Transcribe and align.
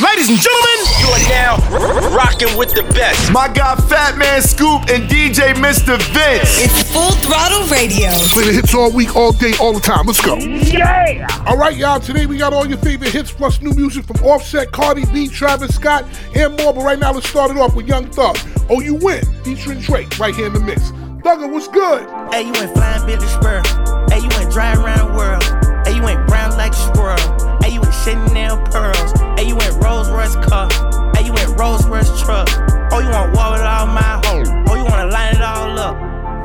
Ladies 0.00 0.30
and 0.30 0.38
gentlemen, 0.38 0.78
you 0.98 1.08
are 1.08 1.28
now 1.28 2.16
rocking 2.16 2.56
with 2.56 2.72
the 2.72 2.82
best. 2.94 3.30
My 3.32 3.48
guy 3.48 3.74
Fatman 3.74 4.40
Scoop 4.40 4.88
and 4.88 5.06
DJ 5.10 5.52
Mr. 5.52 6.00
Vince. 6.14 6.56
It's 6.56 6.90
Full 6.90 7.10
Throttle 7.20 7.68
Radio. 7.68 8.08
Play 8.32 8.46
the 8.46 8.52
hits 8.52 8.74
all 8.74 8.90
week, 8.90 9.14
all 9.14 9.32
day, 9.32 9.52
all 9.60 9.74
the 9.74 9.80
time. 9.80 10.06
Let's 10.06 10.24
go. 10.24 10.36
Yeah. 10.36 11.26
All 11.46 11.58
right, 11.58 11.76
y'all. 11.76 12.00
Today 12.00 12.24
we 12.24 12.38
got 12.38 12.54
all 12.54 12.66
your 12.66 12.78
favorite 12.78 13.10
hits 13.10 13.30
plus 13.30 13.60
new 13.60 13.74
music 13.74 14.06
from 14.06 14.24
Offset, 14.24 14.72
Cardi 14.72 15.04
B, 15.12 15.28
Travis 15.28 15.74
Scott, 15.74 16.06
and 16.34 16.56
more. 16.56 16.72
But 16.72 16.82
right 16.82 16.98
now, 16.98 17.12
let's 17.12 17.28
start 17.28 17.50
it 17.50 17.58
off 17.58 17.74
with 17.74 17.86
Young 17.86 18.06
Thug. 18.06 18.38
Oh, 18.70 18.80
you 18.80 18.94
win, 18.94 19.22
featuring 19.44 19.80
Drake, 19.80 20.18
right 20.18 20.34
here 20.34 20.46
in 20.46 20.54
the 20.54 20.60
mix. 20.60 20.92
Thugger, 21.20 21.52
what's 21.52 21.68
good? 21.68 22.08
Hey, 22.32 22.46
you 22.46 22.52
went 22.52 22.72
flying 22.72 23.04
Billy 23.04 23.28
Spur. 23.28 23.60
Hey, 24.08 24.20
you 24.20 24.28
went 24.28 24.50
driving 24.50 24.82
around 24.82 25.10
the 25.10 25.14
world. 25.14 25.86
Hey, 25.86 25.96
you 25.96 26.02
went 26.02 26.26
brown 26.26 26.56
like 26.56 26.72
a 26.72 26.76
squirrel. 26.76 27.59
Chanel 28.04 28.56
pearls. 28.72 29.12
Hey, 29.36 29.48
you 29.48 29.56
went 29.56 29.76
Rolls 29.84 30.08
Royce 30.08 30.34
car. 30.36 30.68
Hey, 31.14 31.26
you 31.26 31.32
went 31.32 31.58
Rolls 31.58 31.86
Royce 31.86 32.08
truck. 32.22 32.48
Oh, 32.92 33.00
you 33.00 33.10
want 33.10 33.36
war 33.36 33.52
with 33.52 33.60
all 33.60 33.86
my 33.86 34.20
hoes. 34.24 34.48
Oh, 34.68 34.74
you 34.74 34.84
wanna 34.84 35.06
line 35.06 35.34
it 35.34 35.42
all 35.42 35.78
up. 35.78 35.96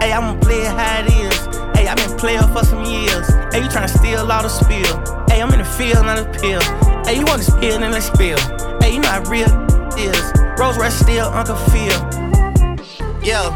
Hey, 0.04 0.12
I'ma 0.12 0.38
play 0.40 0.62
it 0.62 0.68
how 0.68 0.99
it 0.99 1.13
is. 1.13 1.46
Hey, 1.77 1.88
I've 1.88 1.96
been 1.96 2.18
playing 2.18 2.48
for 2.54 2.63
some 2.66 2.84
years. 2.84 3.27
Hey, 3.54 3.63
you 3.63 3.70
tryna 3.70 3.90
steal 3.90 4.30
all 4.30 4.44
the 4.44 4.49
spill. 4.49 5.26
Hey, 5.30 5.41
I'm 5.41 5.52
in 5.54 5.60
the 5.60 5.66
field, 5.66 6.05
not 6.05 6.20
a 6.20 6.26
pill. 6.40 6.62
Hey, 7.05 7.20
you 7.20 7.26
want 7.26 7.41
to 7.41 7.52
spill, 7.52 7.80
then 7.80 7.91
let's 7.91 8.08
spill. 8.08 8.38
Hey, 8.82 8.94
you 8.94 8.99
know 8.99 9.10
how 9.10 9.24
real 9.30 9.48
is. 9.98 10.34
Rolls 10.60 10.77
Royce 10.77 10.96
still 10.99 11.27
Uncle 11.27 11.55
Phil. 11.72 11.99
Yeah, 13.24 13.48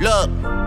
look. 0.00 0.63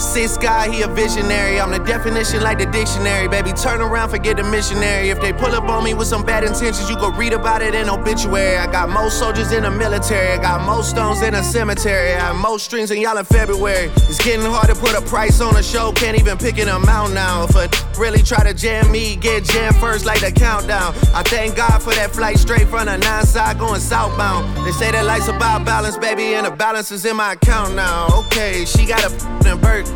Six 0.00 0.38
God, 0.38 0.72
he 0.72 0.80
a 0.80 0.88
visionary. 0.88 1.60
I'm 1.60 1.70
the 1.70 1.78
definition 1.78 2.42
like 2.42 2.58
the 2.58 2.64
dictionary. 2.64 3.28
Baby, 3.28 3.52
turn 3.52 3.82
around, 3.82 4.08
forget 4.08 4.38
the 4.38 4.42
missionary. 4.42 5.10
If 5.10 5.20
they 5.20 5.32
pull 5.32 5.54
up 5.54 5.64
on 5.64 5.84
me 5.84 5.92
with 5.92 6.08
some 6.08 6.24
bad 6.24 6.42
intentions, 6.42 6.88
you 6.88 6.96
go 6.96 7.10
read 7.10 7.34
about 7.34 7.60
it 7.60 7.74
in 7.74 7.88
obituary. 7.88 8.56
I 8.56 8.66
got 8.72 8.88
most 8.88 9.18
soldiers 9.18 9.52
in 9.52 9.62
the 9.64 9.70
military. 9.70 10.32
I 10.32 10.40
got 10.40 10.64
most 10.64 10.90
stones 10.90 11.20
in 11.20 11.34
a 11.34 11.42
cemetery. 11.42 12.14
I 12.14 12.20
have 12.20 12.36
most 12.36 12.64
strings 12.64 12.88
than 12.88 12.98
y'all 13.00 13.18
in 13.18 13.26
February. 13.26 13.90
It's 14.08 14.24
getting 14.24 14.46
hard 14.46 14.68
to 14.68 14.74
put 14.74 14.96
a 14.96 15.02
price 15.02 15.42
on 15.42 15.56
a 15.56 15.62
show. 15.62 15.92
Can't 15.92 16.18
even 16.18 16.38
pick 16.38 16.56
an 16.58 16.68
amount 16.68 17.12
now. 17.12 17.44
If 17.44 17.54
a 17.54 17.68
really 18.00 18.22
try 18.22 18.42
to 18.42 18.54
jam 18.54 18.90
me, 18.90 19.16
get 19.16 19.44
jammed 19.44 19.76
first 19.76 20.06
like 20.06 20.20
the 20.20 20.32
countdown. 20.32 20.94
I 21.14 21.22
thank 21.24 21.56
God 21.56 21.82
for 21.82 21.92
that 21.94 22.10
flight 22.10 22.38
straight 22.38 22.68
from 22.68 22.86
the 22.86 22.96
nine 22.96 23.26
side 23.26 23.58
going 23.58 23.80
southbound. 23.80 24.66
They 24.66 24.72
say 24.72 24.90
that 24.92 25.04
life's 25.04 25.28
about 25.28 25.66
balance, 25.66 25.98
baby, 25.98 26.34
and 26.34 26.46
the 26.46 26.50
balance 26.50 26.90
is 26.90 27.04
in 27.04 27.16
my 27.16 27.34
account 27.34 27.74
now. 27.74 28.08
Okay, 28.20 28.64
she 28.64 28.86
got 28.86 29.02
a 29.02 29.14
f***ing 29.14 29.60
Burke. 29.60 29.89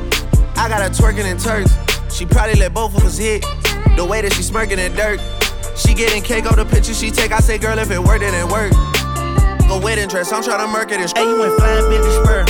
I 0.56 0.68
got 0.68 0.82
her 0.82 0.88
twerking 0.90 1.30
in 1.30 1.38
Turks. 1.38 1.74
She 2.14 2.24
probably 2.24 2.54
let 2.54 2.72
both 2.72 2.96
of 2.96 3.04
us 3.04 3.18
hit. 3.18 3.42
The 3.96 4.06
way 4.08 4.22
that 4.22 4.32
she 4.32 4.42
smirking 4.42 4.78
in 4.78 4.94
dirt. 4.94 5.20
She 5.76 5.94
getting 5.94 6.22
cake 6.22 6.46
on 6.46 6.56
the 6.56 6.64
picture 6.64 6.94
she 6.94 7.10
take. 7.10 7.32
I 7.32 7.40
say, 7.40 7.58
girl, 7.58 7.78
if 7.78 7.90
it 7.90 7.98
worked, 7.98 8.22
it 8.22 8.30
didn't 8.30 8.50
work. 8.50 8.72
Go 9.68 9.80
wedding 9.80 10.08
dress, 10.08 10.32
I'm 10.32 10.42
trying 10.42 10.60
to 10.60 10.68
murk 10.68 10.92
it 10.92 11.00
Hey, 11.16 11.26
you 11.26 11.38
went 11.38 11.58
flying 11.58 11.88
Billy 11.90 12.10
Spur. 12.22 12.44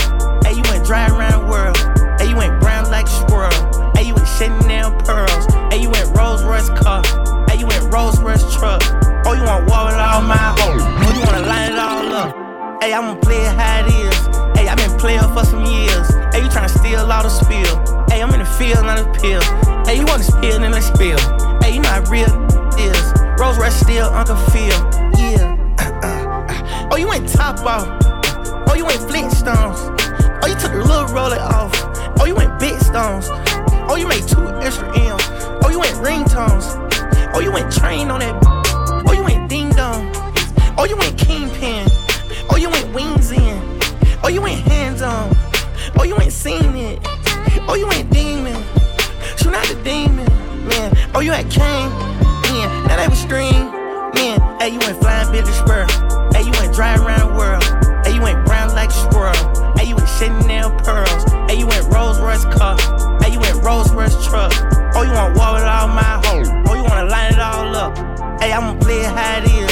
Hey, 0.45 0.53
you 0.53 0.63
went 0.69 0.85
dry 0.85 1.07
around 1.07 1.45
the 1.45 1.49
world. 1.49 1.77
Hey, 2.19 2.29
you 2.29 2.35
went 2.35 2.61
brown 2.61 2.91
like 2.91 3.07
a 3.07 3.09
squirrel. 3.09 3.93
Hey, 3.95 4.03
you 4.07 4.13
went 4.13 4.27
Chanel 4.27 4.91
pearls. 5.01 5.45
Hey, 5.73 5.81
you 5.81 5.89
went 5.89 6.15
Rolls 6.15 6.43
Royce 6.43 6.69
car. 6.69 7.01
Hey, 7.49 7.57
you 7.57 7.65
went 7.65 7.91
Rolls 7.91 8.21
Royce 8.21 8.43
truck. 8.53 8.81
Oh, 9.25 9.33
you 9.33 9.43
want 9.43 9.65
war 9.65 9.85
with 9.85 9.95
all 9.95 10.21
my 10.21 10.37
hoes. 10.59 10.81
Oh, 10.83 11.11
you 11.15 11.25
wanna 11.25 11.47
line 11.47 11.73
it 11.73 11.79
all 11.79 12.13
up. 12.13 12.83
Hey, 12.83 12.93
I'ma 12.93 13.15
play 13.15 13.41
it 13.41 13.55
how 13.57 13.81
it 13.81 13.89
is. 13.89 14.15
Hey, 14.59 14.67
i 14.67 14.75
been 14.75 14.95
playing 14.99 15.25
for 15.33 15.45
some 15.45 15.65
years. 15.65 16.24
Hey, 16.35 16.41
you 16.41 16.49
tryna 16.49 16.67
steal 16.67 16.99
all 16.99 17.23
the 17.23 17.29
spill. 17.29 18.05
Hey, 18.09 18.21
I'm 18.21 18.29
in 18.33 18.39
the 18.39 18.45
field, 18.59 18.83
not 18.83 18.99
a 18.99 19.07
pill. 19.21 19.39
Hey, 19.85 19.97
you 19.97 20.05
wanna 20.05 20.21
spill, 20.21 20.59
then 20.59 20.73
let's 20.73 20.87
spill. 20.87 21.17
Hey, 21.63 21.75
you 21.75 21.79
know 21.79 21.87
how 21.87 22.03
real 22.11 22.27
is. 22.75 23.13
Rolls 23.39 23.57
Royce 23.57 23.79
still 23.79 24.07
Uncle 24.07 24.35
Phil. 24.51 24.67
Yeah. 25.15 25.55
oh, 26.91 26.97
you 26.97 27.07
went 27.07 27.29
top 27.29 27.59
off. 27.61 27.87
Oh, 28.67 28.73
you 28.75 28.83
went 28.83 28.99
Flintstones. 28.99 29.79
Oh, 30.43 30.47
you 30.47 30.55
took 30.55 30.73
the 30.73 30.83
little 30.83 31.07
roller 31.15 31.39
off. 31.39 31.71
Oh, 32.19 32.25
you 32.25 32.35
went 32.35 32.59
big 32.59 32.77
stones. 32.81 33.29
Oh, 33.87 33.95
you 33.95 34.05
made 34.05 34.27
two 34.27 34.45
extra 34.59 34.89
M's. 34.89 35.23
Oh, 35.63 35.69
you 35.71 35.79
went 35.79 35.95
ringtones. 36.03 36.75
Oh, 37.33 37.39
you 37.39 37.53
went 37.53 37.71
train 37.71 38.11
on 38.11 38.19
that. 38.19 38.35
Oh, 39.07 39.13
you 39.13 39.23
went 39.23 39.49
ding 39.49 39.69
dong. 39.69 40.11
Oh, 40.77 40.83
you 40.83 40.97
went 40.97 41.17
kingpin. 41.17 41.87
Oh, 42.51 42.57
you 42.57 42.69
went 42.69 42.93
wings 42.93 43.31
in. 43.31 43.79
Oh, 44.21 44.27
you 44.27 44.41
went 44.41 44.59
hands 44.67 45.01
on. 45.01 45.34
Oh, 45.97 46.03
you 46.03 46.19
ain't 46.19 46.33
seen 46.33 46.75
it. 46.75 46.99
Oh, 47.67 47.75
you 47.75 47.89
ain't 47.91 48.09
demon. 48.11 48.55
Shoot 49.37 49.51
not 49.51 49.65
the 49.67 49.79
demon, 49.83 50.25
man. 50.67 50.95
Oh, 51.13 51.19
you 51.19 51.31
had 51.31 51.49
Kane, 51.49 51.89
man. 52.43 52.87
Now 52.87 52.97
they 52.97 53.07
was 53.07 53.19
stream, 53.19 53.71
man. 54.15 54.39
Hey, 54.59 54.69
you 54.69 54.81
ain't 54.81 54.99
flying 55.01 55.31
Billy 55.31 55.51
Spur. 55.51 55.87
Hey, 56.33 56.43
you 56.43 56.53
ain't 56.61 56.73
dry 56.73 56.95
around 56.95 57.29
the 57.29 57.35
world. 57.35 57.63
Hey, 58.05 58.13
you 58.13 58.25
ain't 58.27 58.45
brown 58.45 58.69
like 58.75 58.89
a 58.89 58.93
squirrel. 58.93 59.75
Hey, 59.77 59.89
you 59.89 59.95
went 59.95 60.09
Chanel 60.09 60.71
pearls. 60.83 61.23
Hey, 61.49 61.57
you 61.59 61.71
ain't 61.71 61.87
Rolls 61.93 62.19
Royce 62.19 62.45
car. 62.45 62.77
Hey, 63.21 63.33
you 63.33 63.39
went 63.39 63.63
Rolls 63.63 63.91
Royce 63.91 64.15
truck. 64.27 64.51
Oh, 64.95 65.03
you 65.03 65.11
want 65.11 65.37
war 65.37 65.53
with 65.53 65.63
all 65.63 65.87
my 65.87 66.21
hoes. 66.25 66.47
Oh, 66.67 66.73
you 66.75 66.83
wanna 66.83 67.09
line 67.09 67.33
it 67.33 67.39
all 67.39 67.75
up. 67.75 67.97
Hey, 68.41 68.51
I'ma 68.51 68.77
play 68.79 68.99
it 69.01 69.11
how 69.11 69.39
it 69.39 69.49
is. 69.51 69.64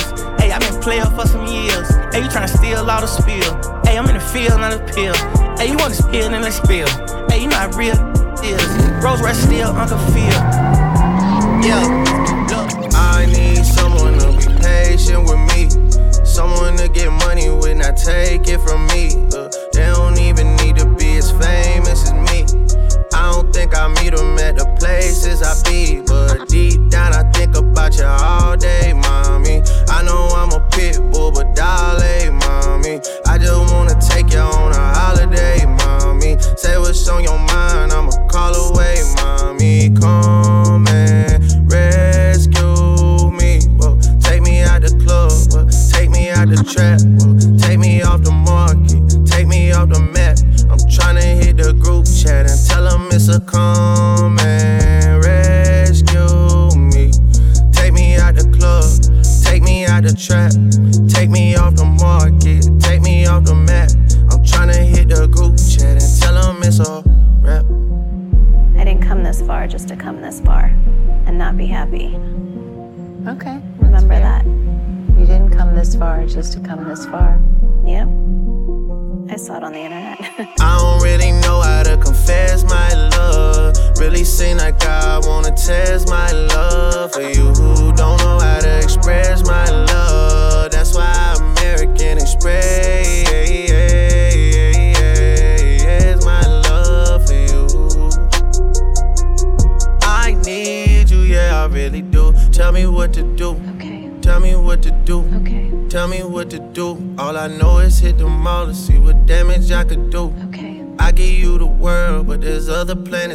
I 0.53 0.59
been 0.59 0.79
playing 0.81 1.09
for 1.17 1.25
some 1.25 1.47
years. 1.47 1.89
Hey, 2.13 2.21
you 2.21 2.29
tryna 2.29 2.47
steal 2.47 2.87
all 2.87 3.01
the 3.01 3.07
spill. 3.07 3.81
Hey, 3.85 3.97
I'm 3.97 4.07
in 4.07 4.13
the 4.13 4.21
field, 4.21 4.59
not 4.61 4.71
a 4.71 4.77
pill. 4.93 5.15
Hey, 5.57 5.71
you 5.71 5.77
wanna 5.77 5.95
spill, 5.95 6.29
then 6.29 6.43
let's 6.43 6.57
spill. 6.57 6.87
Hey, 7.27 7.41
you 7.41 7.47
know 7.47 7.57
how 7.57 7.71
real 7.75 7.97
is. 8.45 8.61
Rolls 9.03 9.19
Royce 9.19 9.41
still 9.41 9.69
Uncle 9.69 9.97
Phil. 10.13 10.29
Yeah, 11.65 11.81
look, 12.53 12.93
I 12.93 13.25
need 13.25 13.65
someone 13.65 14.13
to 14.19 14.29
be 14.37 14.45
patient 14.61 15.23
with 15.25 15.41
me. 15.57 15.73
Someone 16.23 16.77
to 16.77 16.87
get 16.87 17.09
money 17.25 17.49
with, 17.49 17.77
not 17.77 17.97
take 17.97 18.47
it 18.47 18.61
from 18.61 18.85
me. 18.93 19.09
Uh, 19.33 19.49
they 19.73 19.89
don't 19.89 20.19
even 20.19 20.55
need 20.57 20.75
to 20.77 20.85
be 20.85 21.17
as 21.17 21.31
famous 21.31 22.11
as 22.11 22.13
me. 22.29 22.45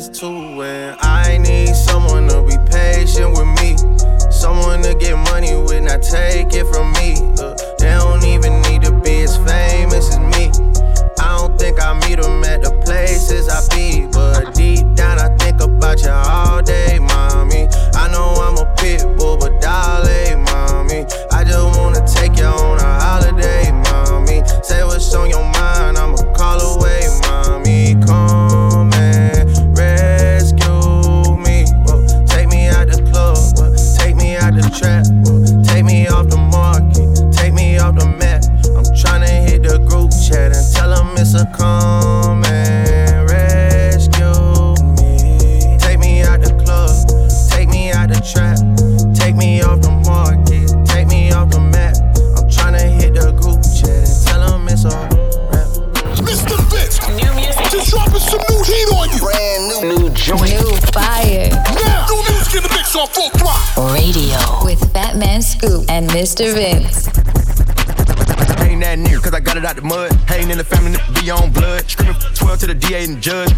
Other 0.08 0.14
planets 0.14 0.22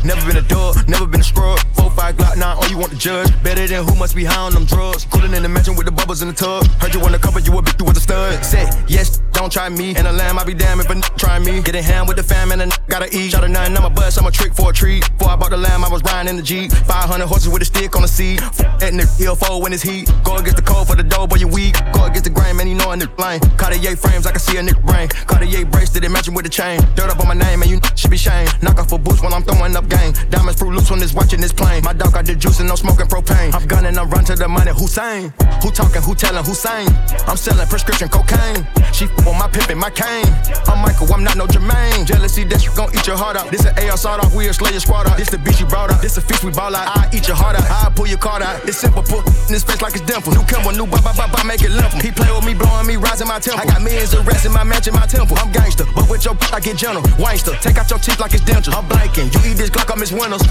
Never 0.05 0.27
been 0.27 0.39
a 0.39 0.49
dog, 0.49 0.89
never 0.89 1.07
been 1.07 1.21
a 1.21 1.25
scrub. 1.25 1.59
4 1.75 1.91
5 1.91 2.17
Glock 2.17 2.37
9, 2.37 2.57
all 2.57 2.69
you 2.69 2.79
want 2.79 2.93
to 2.93 2.99
judge. 2.99 3.29
Better 3.43 3.67
than 3.67 3.85
who 3.85 3.95
must 3.97 4.17
be 4.17 4.25
high 4.25 4.41
on 4.41 4.53
them 4.53 4.65
drugs. 4.65 5.05
Cooling 5.11 5.35
in 5.35 5.43
the 5.43 5.49
mansion 5.49 5.77
with 5.77 5.87
the 5.87 5.93
bubbles 5.93 6.23
in 6.23 6.29
the 6.29 6.35
tub. 6.35 6.65
Heard 6.81 6.95
you 6.95 7.01
wanna 7.01 7.19
cover, 7.19 7.41
you 7.41 7.57
a 7.59 7.63
big 7.63 7.77
through 7.77 7.89
with 7.89 7.97
a 7.99 8.01
stud. 8.01 8.45
Say, 8.45 8.69
yes, 8.89 9.19
don't 9.33 9.53
try 9.53 9.69
me. 9.69 9.95
And 9.97 10.07
a 10.07 10.13
lamb, 10.13 10.39
I 10.39 10.45
be 10.45 10.55
damn 10.55 10.81
if 10.81 10.89
a 10.89 10.93
n- 10.93 11.03
try 11.17 11.39
me. 11.39 11.53
Get 11.61 11.67
Getting 11.67 11.83
ham 11.85 12.07
with 12.07 12.17
the 12.17 12.23
fam 12.23 12.51
and 12.53 12.63
a 12.63 12.65
n- 12.65 12.73
gotta 12.91 13.09
eat. 13.17 13.31
Shot 13.31 13.45
a 13.45 13.49
nine, 13.49 13.75
I'm 13.77 13.85
a 13.85 13.91
bust, 13.91 14.19
I'm 14.19 14.27
a 14.27 14.31
trick 14.31 14.53
for 14.53 14.71
a 14.71 14.73
treat. 14.73 15.09
Before 15.17 15.33
I 15.33 15.37
bought 15.37 15.51
the 15.51 15.57
lamb, 15.57 15.85
I 15.85 15.89
was 15.89 16.03
riding 16.03 16.31
in 16.31 16.37
the 16.37 16.43
Jeep. 16.43 16.73
500 16.73 17.27
horses 17.27 17.49
with 17.49 17.63
a 17.63 17.65
stick 17.65 17.95
on 17.95 18.03
the 18.03 18.09
seat. 18.09 18.41
That 18.83 18.93
nigga, 18.93 19.17
he'll 19.17 19.37
fold 19.37 19.63
when 19.63 19.73
it's 19.73 19.83
heat. 19.83 20.11
Go 20.25 20.37
against 20.37 20.57
the 20.57 20.63
cold 20.63 20.89
for 20.89 20.97
the 20.97 21.05
dough, 21.05 21.27
boy, 21.27 21.37
you 21.37 21.49
weak. 21.49 21.79
Go 21.93 22.05
against 22.05 22.25
the 22.25 22.31
grain, 22.31 22.57
man, 22.57 22.67
you 22.67 22.75
know 22.75 22.91
a 22.91 22.97
nigga 22.97 23.17
lame. 23.19 23.41
Cartier 23.57 23.97
frames, 23.97 24.27
I 24.27 24.33
can 24.33 24.41
see 24.41 24.57
a 24.59 24.63
nigga 24.63 24.85
brain. 24.85 25.09
Cartier 25.09 25.65
bracelet, 25.65 26.05
it 26.05 26.11
matching 26.11 26.35
with 26.35 26.45
the 26.45 26.51
chain. 26.51 26.81
Dirt 26.95 27.09
up 27.09 27.21
on 27.21 27.29
my 27.29 27.35
name, 27.35 27.63
and 27.63 27.71
you 27.71 27.81
should 27.95 28.11
be 28.11 28.19
shamed. 28.19 28.51
Knock 28.63 28.79
off 28.79 28.93
a 28.93 28.99
boost 28.99 29.23
when 29.23 29.33
I'm 29.33 29.45
throwing 29.45 29.77
up 29.77 29.89
game. 29.89 30.13
Diamonds 30.29 30.59
fruit 30.59 30.75
loose 30.75 30.91
when 30.91 31.01
it's 31.01 31.15
watching 31.15 31.41
this 31.41 31.53
plane. 31.53 31.85
My 31.85 31.93
dog 31.93 32.13
got 32.13 32.27
the 32.27 32.35
juice 32.35 32.59
and 32.59 32.69
no 32.69 32.75
smoking 32.75 33.07
propane. 33.07 33.55
I'm 33.55 33.67
gunning, 33.67 33.97
I'm 33.97 34.11
run 34.11 34.25
to 34.25 34.35
the 34.35 34.49
money. 34.49 34.73
Hussein, 34.73 35.33
who 35.63 35.71
talking, 35.71 36.03
who 36.03 36.15
telling, 36.15 36.45
saying? 36.45 36.89
I'm 37.29 37.37
selling 37.37 37.67
prescription 37.69 38.09
cocaine. 38.09 38.67
She 38.93 39.05
f 39.05 39.27
on 39.27 39.39
my 39.39 39.47
pimpin', 39.47 39.79
my 39.79 39.91
cane. 39.91 40.27
I'm 40.67 40.83
Michael, 40.83 41.13
I'm 41.13 41.23
not 41.23 41.37
no 41.37 41.47
Jermaine. 41.47 42.07
Jealousy, 42.07 42.45
that 42.45 42.65
you 42.65 42.73
gon' 42.81 42.95
eat 42.97 43.07
your 43.07 43.17
heart 43.17 43.37
out. 43.37 43.51
This 43.51 43.65
an 43.65 43.77
AR 43.77 43.97
sawed 43.97 44.21
off, 44.25 44.35
we 44.35 44.49
a 44.49 44.55
slayer 44.55 44.81
squad 44.81 45.07
out. 45.07 45.17
This 45.19 45.29
the 45.29 45.37
bitch 45.37 45.61
you 45.61 45.67
brought 45.67 45.93
out. 45.93 46.01
This 46.01 46.17
a 46.17 46.21
fish 46.21 46.43
we 46.43 46.51
ball 46.51 46.75
out. 46.75 46.89
I 46.97 47.11
eat 47.13 47.29
your 47.29 47.37
heart 47.37 47.57
out. 47.57 47.69
I 47.69 47.93
pull 47.93 48.07
your 48.07 48.19
card 48.19 48.43
out. 48.43 48.65
It's 48.65 48.79
simple, 48.79 49.03
put 49.03 49.27
in 49.27 49.53
his 49.53 49.65
face 49.65 49.83
like 49.83 49.95
it's 49.95 50.05
dimple. 50.05 50.33
New 50.33 50.45
Kimber, 50.49 50.73
new 50.73 50.87
bop, 50.87 51.05
bop, 51.05 51.17
bop, 51.17 51.31
bop, 51.33 51.45
make 51.45 51.61
it 51.61 51.71
limp. 51.71 51.93
He 52.01 52.11
play 52.11 52.31
with 52.33 52.47
me, 52.47 52.55
blowing 52.55 52.87
me, 52.87 52.97
rising 52.97 53.29
my 53.29 53.39
temple. 53.39 53.61
I 53.61 53.67
got 53.67 53.83
millions 53.83 54.15
of 54.15 54.27
rats 54.27 54.47
in 54.47 54.53
my 54.53 54.65
mansion, 54.65 54.95
my 54.95 55.07
temple. 55.07 55.37
I'm 55.39 55.53
gangster, 55.53 55.85
but 55.95 56.09
with 56.09 56.25
your 56.25 56.37
I 56.53 56.61
get 56.61 56.77
gentle. 56.79 57.05
Wangster, 57.19 57.53
take 57.61 57.77
out 57.77 57.91
your 57.91 57.99
teeth 57.99 58.21
like 58.21 58.33
it's 58.33 58.45
dental. 58.45 58.75
I'm 58.75 58.89
blanking. 58.89 59.29
You 59.29 59.51
eat 59.51 59.57
this 59.61 59.69
Glock, 59.69 59.93
I 59.93 60.01
miss 60.01 60.13
Winters. 60.13 60.43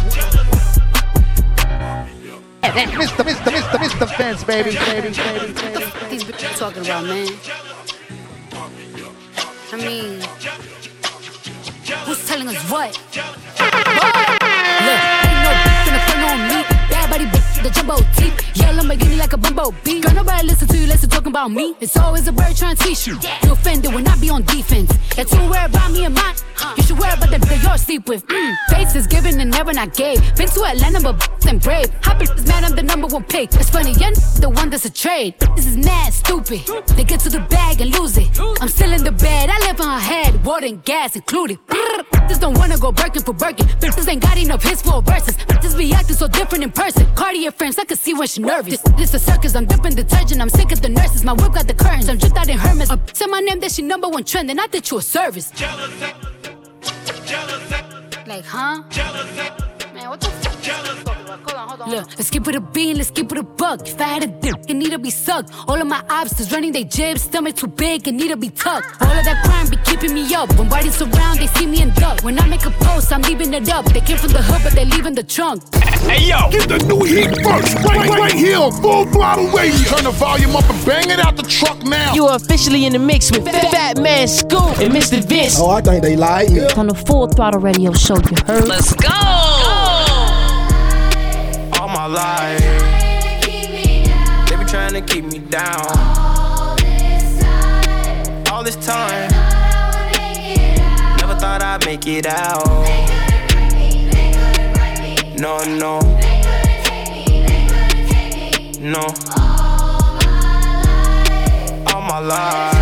Mr. 2.61 3.25
Mr. 3.25 3.49
Mr. 3.49 3.77
Mr. 3.81 4.17
Vince, 4.17 4.43
baby, 4.43 4.71
baby, 4.77 5.09
baby, 5.09 5.53
baby. 5.53 5.85
These 6.11 6.23
bitches 6.25 6.57
talking 6.59 6.85
about, 6.85 7.05
man. 7.05 7.27
I 9.71 9.77
mean, 9.77 10.21
who's 12.09 12.27
telling 12.27 12.47
us 12.47 12.57
what? 12.71 12.89
Look, 14.85 14.99
ain't 15.29 15.41
no 15.45 15.51
gonna 15.85 16.01
on 16.33 16.39
me. 16.49 16.59
Bad 16.89 17.05
body 17.11 17.25
bitch, 17.59 17.63
the 17.63 17.69
jumbo 17.69 17.95
teeth. 18.15 18.51
Yeah, 18.55 18.73
Lamborghini 18.73 19.17
like 19.17 19.33
a 19.33 19.37
bumblebee. 19.37 20.01
Girl, 20.01 20.13
nobody 20.13 20.47
listen 20.47 20.67
to 20.67 20.77
you, 20.77 20.87
listen 20.87 21.09
talking 21.09 21.27
about 21.31 21.51
me. 21.51 21.75
It's 21.79 21.97
always 21.97 22.27
a 22.27 22.31
bird 22.31 22.55
trying 22.55 22.75
to 22.75 22.83
teach 22.83 23.07
you. 23.07 23.17
You 23.43 23.53
offended 23.53 23.93
when 23.93 24.07
I 24.07 24.15
be 24.17 24.29
on 24.29 24.43
defense. 24.43 24.91
You're 25.15 25.25
too 25.25 25.49
worried 25.49 25.69
about 25.69 25.91
me 25.91 26.05
and 26.05 26.15
mine. 26.15 26.35
You 26.77 26.83
should 26.83 26.99
worry 26.99 27.11
about 27.13 27.29
the 27.29 27.39
that 27.39 27.63
you're 27.63 27.77
sleep 27.77 28.07
with. 28.07 28.25
Mm. 28.27 28.95
is 28.95 29.07
given 29.07 29.39
and 29.39 29.51
never 29.51 29.73
not 29.73 29.93
gave. 29.93 30.19
Been 30.35 30.47
to 30.47 30.63
Atlanta, 30.65 31.01
but 31.01 31.39
and 31.49 31.61
brave. 31.61 31.89
Happy 32.01 32.25
is 32.25 32.47
mad, 32.47 32.63
I'm 32.63 32.75
the 32.75 32.83
number 32.83 33.07
one 33.07 33.23
pick. 33.23 33.53
It's 33.53 33.69
funny, 33.69 33.91
you're 33.93 34.11
the 34.39 34.49
one 34.49 34.69
that's 34.69 34.85
a 34.85 34.89
trade. 34.91 35.33
This 35.55 35.65
is 35.65 35.77
mad 35.77 36.13
stupid. 36.13 36.61
They 36.95 37.03
get 37.03 37.19
to 37.21 37.29
the 37.29 37.39
bag 37.49 37.81
and 37.81 37.89
lose 37.97 38.17
it. 38.17 38.29
I'm 38.61 38.67
still 38.67 38.93
in 38.93 39.03
the 39.03 39.11
bed, 39.11 39.49
I 39.49 39.57
live 39.67 39.81
on 39.81 39.87
her 39.87 39.99
head, 39.99 40.45
water 40.45 40.67
and 40.67 40.83
gas 40.83 41.15
included. 41.15 41.57
Just 42.29 42.41
don't 42.41 42.57
wanna 42.57 42.77
go 42.77 42.91
Birkin 42.91 43.23
for 43.23 43.33
Birkin. 43.33 43.65
Bitches 43.81 44.07
ain't 44.07 44.21
got 44.21 44.37
enough 44.37 44.63
hits 44.63 44.81
for 44.83 45.01
verses. 45.01 45.35
Bitches 45.37 45.75
be 45.77 45.91
acting 45.93 46.15
so 46.15 46.27
different 46.27 46.63
in 46.63 46.71
person. 46.71 47.05
Cartier 47.15 47.48
frames, 47.51 47.77
I 47.77 47.85
can 47.85 47.97
see 47.97 48.13
when 48.13 48.27
she 48.27 48.41
nervous. 48.41 48.81
This, 48.81 48.93
this 48.97 49.13
a 49.13 49.19
circus, 49.19 49.55
I'm 49.55 49.65
dipping 49.65 49.95
detergent. 49.95 50.41
I'm 50.41 50.49
sick 50.49 50.71
of 50.71 50.81
the 50.81 50.89
nurses. 50.89 51.23
My 51.23 51.33
whip 51.33 51.53
got 51.53 51.67
the 51.67 51.73
curtains. 51.73 52.09
I'm 52.09 52.17
dripped 52.17 52.37
out 52.37 52.49
in 52.49 52.57
Hermes. 52.57 52.89
Up, 52.89 53.15
say 53.15 53.25
my 53.27 53.39
name, 53.39 53.59
that 53.59 53.71
she 53.71 53.81
number 53.81 54.07
one 54.07 54.23
trend, 54.23 54.49
and 54.49 54.59
I 54.59 54.67
did 54.67 54.89
you 54.89 54.97
a 54.97 55.01
service. 55.01 55.51
Like, 58.27 58.45
huh? 58.45 58.83
Man, 58.89 59.68
what 60.09 60.21
the 60.21 60.27
fuck? 60.27 60.49
Hold 61.29 61.55
on, 61.55 61.67
hold 61.69 61.81
on. 61.81 61.89
Look, 61.89 62.07
let's 62.17 62.29
keep 62.29 62.47
it 62.47 62.55
a 62.55 62.61
bean, 62.61 62.97
let's 62.97 63.11
keep 63.11 63.31
it 63.31 63.37
a 63.37 63.43
buck. 63.43 63.87
If 63.87 64.01
I 64.01 64.05
had 64.05 64.23
a 64.23 64.27
dick, 64.27 64.55
it 64.67 64.73
need 64.73 64.91
to 64.91 64.99
be 64.99 65.09
sucked. 65.09 65.51
All 65.67 65.79
of 65.79 65.87
my 65.87 66.03
obstacles 66.09 66.51
running 66.51 66.71
they 66.71 66.83
jibs, 66.83 67.21
stomach 67.21 67.55
too 67.55 67.67
big, 67.67 68.07
it 68.07 68.13
need 68.13 68.29
to 68.29 68.37
be 68.37 68.49
tucked. 68.49 69.01
All 69.01 69.11
of 69.11 69.23
that 69.25 69.43
crime 69.45 69.69
be 69.69 69.77
keeping 69.85 70.13
me 70.13 70.33
up. 70.33 70.53
When 70.57 70.67
bodies 70.67 71.01
around, 71.01 71.39
they 71.39 71.47
see 71.47 71.67
me 71.67 71.81
and 71.81 71.93
duck. 71.95 72.23
When 72.23 72.39
I 72.39 72.47
make 72.47 72.65
a 72.65 72.71
post, 72.71 73.11
I'm 73.11 73.21
leaving 73.21 73.53
it 73.53 73.69
up. 73.69 73.85
They 73.85 74.01
came 74.01 74.17
from 74.17 74.31
the 74.31 74.41
hood, 74.41 74.61
but 74.63 74.73
they 74.73 74.85
leaving 74.85 75.13
the 75.13 75.23
trunk. 75.23 75.63
Hey 76.09 76.27
yo, 76.29 76.49
Get 76.49 76.67
the 76.69 76.79
new 76.79 77.03
heat 77.03 77.29
first, 77.43 77.75
right, 77.85 78.09
right, 78.09 78.19
right 78.19 78.33
here 78.33 78.57
on 78.57 78.71
Full 78.81 79.05
Throttle 79.05 79.47
Radio. 79.49 79.77
Turn 79.89 80.03
the 80.05 80.11
volume 80.11 80.55
up 80.55 80.67
and 80.69 80.85
bang 80.85 81.09
it 81.09 81.19
out 81.19 81.35
the 81.35 81.43
truck 81.43 81.83
now. 81.83 82.13
You 82.13 82.25
are 82.25 82.35
officially 82.35 82.85
in 82.85 82.93
the 82.93 82.99
mix 82.99 83.31
with 83.31 83.45
Fatman 83.45 84.27
Scoop 84.27 84.79
and 84.79 84.93
Mr. 84.93 85.23
Vince. 85.23 85.59
Oh, 85.59 85.69
I 85.69 85.81
think 85.81 86.01
they 86.03 86.15
like 86.15 86.49
me. 86.49 86.65
on 86.77 86.87
the 86.87 86.95
Full 86.95 87.27
Throttle 87.27 87.61
Radio 87.61 87.93
Show. 87.93 88.15
You 88.15 88.37
heard? 88.47 88.67
Let's 88.67 88.93
go! 88.93 89.68
All 92.09 92.15
life. 92.15 92.59
They 94.49 94.55
be 94.57 94.65
trying 94.65 94.93
to 94.93 95.01
keep 95.01 95.25
me 95.25 95.39
down. 95.39 95.85
All 98.51 98.63
this 98.63 98.75
time. 98.85 99.29
Never 101.17 101.35
thought 101.35 101.61
I'd 101.61 101.85
make 101.85 102.07
it 102.07 102.25
out. 102.25 102.65
No, 105.37 105.63
no. 105.63 105.99
They 106.01 106.41
couldn't 106.41 106.83
take 106.83 107.11
me, 107.11 107.25
they 107.47 107.67
couldn't 107.67 108.07
take 108.09 108.79
me. 108.79 108.89
No. 108.89 109.05
All 111.93 112.01
my 112.01 112.19
life. 112.19 112.75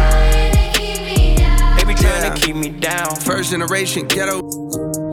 They 1.77 1.83
be 1.85 1.93
trying 1.93 2.33
to 2.33 2.39
keep 2.41 2.55
me 2.55 2.69
down. 2.69 3.15
First 3.17 3.51
generation 3.51 4.07
ghetto, 4.07 4.41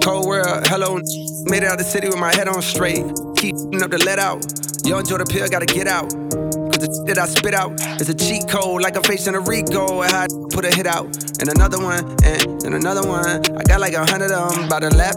cold 0.04 0.26
world, 0.26 0.66
hello. 0.66 1.00
Made 1.49 1.62
it 1.62 1.70
out 1.73 1.78
the 1.78 1.84
city 1.84 2.08
with 2.08 2.18
my 2.18 2.34
head 2.34 2.46
on 2.46 2.61
straight. 2.61 3.04
Keep 3.37 3.56
up 3.80 3.90
the 3.90 4.02
let 4.04 4.18
out. 4.18 4.44
Yo, 4.84 4.99
enjoy 4.99 5.16
the 5.16 5.25
pill, 5.25 5.49
gotta 5.49 5.64
get 5.64 5.88
out. 5.88 6.12
Cause 6.12 6.84
the 6.84 6.92
shit 6.92 7.16
that 7.16 7.18
I 7.18 7.26
spit 7.26 7.54
out 7.54 7.73
is 8.00 8.11
a 8.11 8.14
cheat 8.14 8.46
code, 8.46 8.82
like 8.82 8.96
I'm 8.96 9.02
facing 9.02 9.34
a 9.34 9.40
Rico. 9.40 10.00
I 10.00 10.11
had 10.11 10.28
put 10.52 10.66
a 10.66 10.70
hit 10.70 10.87
out. 10.87 11.08
And 11.40 11.49
another 11.49 11.80
one, 11.80 12.04
and, 12.23 12.44
and 12.68 12.75
another 12.75 13.08
one. 13.08 13.49
I 13.56 13.62
got 13.64 13.80
like 13.80 13.94
a 13.94 14.04
hundred 14.04 14.30
of 14.30 14.54
them 14.54 14.68
by 14.68 14.80
the 14.80 14.92
lap. 14.92 15.16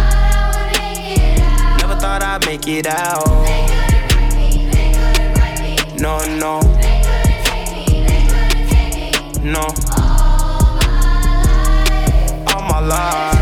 thought 2.11 2.23
I'd 2.23 2.45
make 2.45 2.67
it 2.67 2.87
out. 2.87 3.23
No, 5.97 6.19
no. 6.35 6.59
No. 9.39 9.63
All 12.51 12.63
my 12.67 12.79
life. 12.83 13.39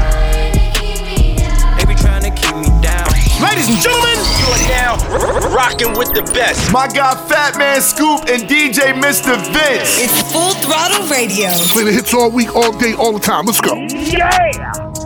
They 1.77 1.85
be 1.85 1.95
trying 1.95 2.21
to 2.21 2.29
keep 2.29 2.55
me 2.57 2.69
down. 2.85 3.09
Ladies 3.41 3.69
and 3.69 3.79
gentlemen, 3.81 4.21
you 4.37 4.47
are 4.53 4.65
now 4.69 4.91
r- 5.17 5.49
rocking 5.49 5.97
with 5.97 6.13
the 6.13 6.21
best. 6.35 6.71
my 6.71 6.87
guy 6.87 7.15
Fatman 7.25 7.81
Scoop 7.81 8.29
and 8.29 8.43
DJ 8.43 8.93
Mr. 8.93 9.35
Vince. 9.49 9.97
It's 9.97 10.31
Full 10.31 10.53
Throttle 10.61 11.07
Radio. 11.07 11.49
Play 11.73 11.85
the 11.85 11.91
hits 11.91 12.13
all 12.13 12.29
week, 12.29 12.55
all 12.55 12.77
day, 12.77 12.93
all 12.93 13.13
the 13.13 13.19
time. 13.19 13.47
Let's 13.47 13.61
go. 13.61 14.98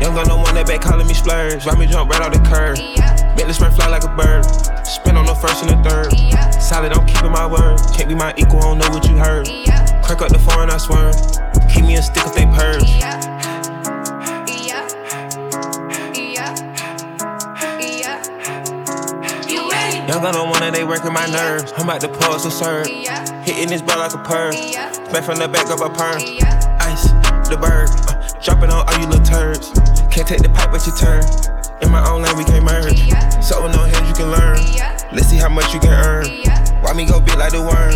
Young 0.00 0.14
gun, 0.14 0.28
no 0.28 0.36
one 0.36 0.54
that 0.54 0.66
back 0.66 0.80
calling 0.80 1.06
me 1.06 1.14
splurge. 1.14 1.66
Ride 1.66 1.78
me 1.78 1.86
jump 1.86 2.10
right 2.10 2.22
off 2.22 2.32
the 2.32 2.38
curb. 2.48 2.76
Bentley 3.36 3.52
spray 3.52 3.70
fly 3.70 3.88
like 3.88 4.04
a 4.04 4.14
bird. 4.14 4.44
Spin 4.86 5.16
on 5.16 5.26
the 5.26 5.34
first 5.34 5.62
and 5.62 5.70
the 5.70 5.78
third. 5.88 6.12
Solid, 6.60 6.92
I'm 6.92 7.06
keeping 7.06 7.32
my 7.32 7.46
word. 7.46 7.78
Can't 7.96 8.08
be 8.08 8.14
my 8.14 8.32
equal, 8.36 8.58
I 8.58 8.62
don't 8.62 8.78
know 8.78 8.90
what 8.90 9.08
you 9.08 9.16
heard. 9.16 9.46
Crack 10.04 10.22
up 10.22 10.30
the 10.30 10.38
foreign, 10.38 10.70
I 10.70 10.78
swear. 10.78 11.12
Keep 11.72 11.84
me 11.84 11.96
a 11.96 12.02
stick 12.02 12.24
if 12.26 12.34
they 12.34 12.46
purge. 12.46 12.88
Yeah. 12.98 13.38
Young 20.08 20.22
gun 20.22 20.32
no 20.32 20.44
one 20.46 20.62
and 20.62 20.74
they 20.74 20.84
working 20.84 21.12
my 21.12 21.26
nerves. 21.26 21.70
I'm 21.76 21.84
about 21.84 22.00
to 22.00 22.08
pause 22.08 22.44
and 22.44 22.52
serve. 22.52 22.86
Hitting 23.44 23.68
this 23.68 23.82
ball 23.82 23.98
like 23.98 24.14
a 24.14 24.18
perm. 24.18 24.52
Back 25.12 25.24
from 25.24 25.38
the 25.38 25.46
back 25.46 25.70
of 25.70 25.82
a 25.82 25.90
perm. 25.90 26.22
Ice, 26.80 27.10
the 27.48 27.58
bird. 27.60 27.90
Uh, 28.08 28.40
dropping 28.40 28.70
on 28.70 28.88
all 28.88 28.98
you 28.98 29.06
little 29.06 29.24
turds. 29.24 29.70
Can't 30.18 30.26
take 30.26 30.42
the 30.42 30.50
pipe, 30.50 30.74
but 30.74 30.82
you 30.82 30.90
turn. 30.98 31.22
In 31.78 31.94
my 31.94 32.02
own 32.10 32.26
lane, 32.26 32.34
we 32.34 32.42
can't 32.42 32.66
merge. 32.66 32.98
So 33.38 33.62
no 33.70 33.86
hands 33.86 34.02
you 34.10 34.18
can 34.18 34.34
learn. 34.34 34.58
Let's 35.14 35.30
see 35.30 35.38
how 35.38 35.48
much 35.48 35.72
you 35.72 35.78
can 35.78 35.94
earn. 35.94 36.26
Why 36.82 36.90
me 36.92 37.06
go 37.06 37.20
big 37.20 37.38
like 37.38 37.54
the 37.54 37.62
worm? 37.62 37.94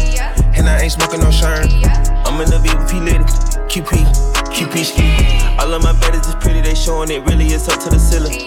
And 0.55 0.71
I 0.71 0.87
ain't 0.87 0.93
smoking 0.93 1.19
no 1.19 1.35
shern. 1.35 1.67
I'm 2.23 2.39
in 2.39 2.47
the 2.47 2.63
VIP 2.63 3.03
lady. 3.03 3.27
QP, 3.67 4.07
QP 4.55 4.75
ski. 4.87 5.03
All 5.59 5.75
of 5.75 5.83
my 5.83 5.91
baddies 5.99 6.31
is 6.31 6.37
pretty, 6.39 6.61
they 6.61 6.77
showing 6.77 7.11
it 7.11 7.27
really 7.27 7.51
is 7.51 7.67
up 7.67 7.83
to 7.83 7.91
the 7.91 7.99
ceiling. 7.99 8.39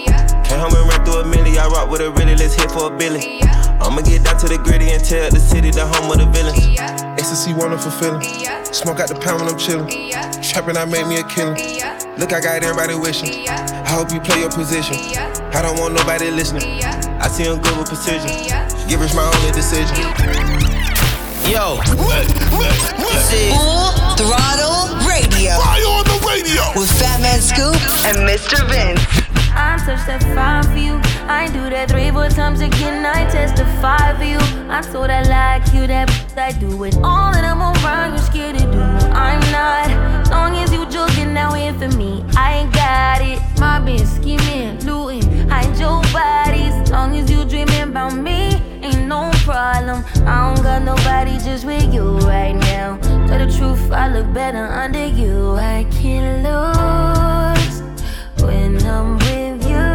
Came 0.48 0.56
home 0.56 0.72
and 0.72 0.88
ran 0.88 1.04
through 1.04 1.20
a 1.20 1.24
milli, 1.28 1.60
I 1.60 1.68
rock 1.68 1.90
with 1.90 2.00
a 2.00 2.10
really, 2.12 2.34
let's 2.34 2.54
hit 2.54 2.70
for 2.70 2.90
a 2.90 2.96
billion. 2.96 3.44
I'ma 3.84 4.00
get 4.00 4.24
down 4.24 4.40
to 4.40 4.48
the 4.48 4.56
gritty 4.56 4.88
and 4.88 5.04
tell 5.04 5.28
the 5.28 5.38
city 5.38 5.70
the 5.70 5.84
home 5.84 6.08
of 6.08 6.16
the 6.16 6.24
villains. 6.32 6.80
Ecstasy 7.20 7.52
wonderful 7.52 7.90
feeling. 7.90 8.24
Smoke 8.72 9.00
out 9.00 9.12
the 9.12 9.20
pound 9.20 9.44
when 9.44 9.52
I'm 9.52 9.60
chillin'. 9.60 9.92
Trapping, 10.40 10.78
I 10.78 10.86
made 10.86 11.06
me 11.06 11.20
a 11.20 11.24
killer. 11.28 11.95
Look, 12.18 12.32
I 12.32 12.40
got 12.40 12.64
everybody 12.64 12.94
wishing. 12.94 13.46
I 13.46 13.90
hope 13.90 14.10
you 14.10 14.20
play 14.20 14.40
your 14.40 14.50
position. 14.50 14.96
I 15.52 15.60
don't 15.60 15.78
want 15.78 15.92
nobody 15.92 16.30
listening. 16.30 16.82
I 17.20 17.28
see 17.28 17.44
him 17.44 17.60
good 17.60 17.76
with 17.76 17.88
precision. 17.88 18.32
Give 18.88 19.02
us 19.02 19.14
my 19.14 19.20
only 19.20 19.52
decision. 19.52 19.92
Yo. 21.44 21.76
Full 23.52 23.92
Throttle 24.16 24.96
Radio. 25.04 25.60
Fire 25.60 25.84
on 25.92 26.04
the 26.08 26.16
radio. 26.24 26.64
With 26.72 26.88
Fatman 26.96 27.36
Scoop 27.36 27.76
and 28.08 28.24
Mr. 28.24 28.64
Vince. 28.64 29.26
I 29.52 29.76
touch 29.84 30.06
that 30.06 30.22
five 30.34 30.64
for 30.72 30.78
you. 30.78 31.00
I 31.28 31.48
do 31.52 31.68
that 31.68 31.90
three, 31.90 32.10
four 32.10 32.28
times 32.30 32.62
again. 32.62 33.04
I 33.04 33.28
testify 33.30 34.16
for 34.16 34.24
you. 34.24 34.38
I'm 34.70 34.84
told 34.84 35.10
I 35.10 35.20
like 35.22 35.70
you, 35.74 35.86
that 35.86 36.08
I 36.36 36.52
do 36.52 36.82
it. 36.84 36.96
All 36.96 37.30
that 37.32 37.44
I'm 37.44 37.60
around, 37.60 38.12
You're 38.12 38.22
scared 38.22 38.56
to 38.58 38.64
do. 38.64 38.95
I'm 39.24 39.40
not. 39.50 39.88
Long 40.30 40.56
as 40.56 40.72
you 40.72 40.86
joking 40.86 41.32
now 41.32 41.54
in 41.54 41.78
for 41.78 41.88
me, 41.96 42.24
I 42.36 42.58
ain't 42.58 42.72
got 42.72 43.22
it. 43.22 43.40
Bitch 43.86 44.06
scheming, 44.16 44.80
looting, 44.84 45.48
hide 45.48 45.78
your 45.78 46.02
bodies. 46.12 46.74
Long 46.90 47.14
as 47.14 47.30
you 47.30 47.44
dreaming 47.44 47.82
about 47.82 48.16
me, 48.16 48.56
ain't 48.82 49.06
no 49.06 49.30
problem. 49.44 50.02
I 50.26 50.34
don't 50.42 50.60
got 50.64 50.82
nobody 50.82 51.38
just 51.38 51.64
with 51.64 51.94
you 51.94 52.18
right 52.26 52.56
now. 52.56 52.98
Tell 53.28 53.38
the 53.38 53.46
truth, 53.56 53.92
I 53.92 54.08
look 54.08 54.32
better 54.32 54.66
under 54.66 55.06
you. 55.06 55.54
I 55.54 55.86
can't 55.92 56.42
lose 56.42 57.82
when 58.42 58.84
I'm 58.84 59.18
with 59.18 59.68
you. 59.70 59.86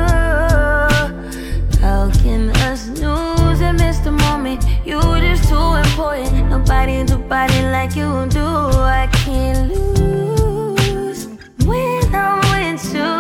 How 1.82 2.10
can 2.24 2.52
us 2.68 2.88
lose 2.88 3.60
and 3.60 3.78
miss 3.78 3.98
the 4.00 4.12
moment? 4.14 4.64
You 4.86 5.02
just 5.20 5.50
too 5.50 5.74
important. 5.84 6.50
Nobody 6.50 7.04
do 7.04 7.18
body 7.18 7.62
like 7.64 7.94
you 7.98 8.26
do. 8.30 8.51
I'm 12.14 12.40
with 12.52 12.94
you. 12.94 13.12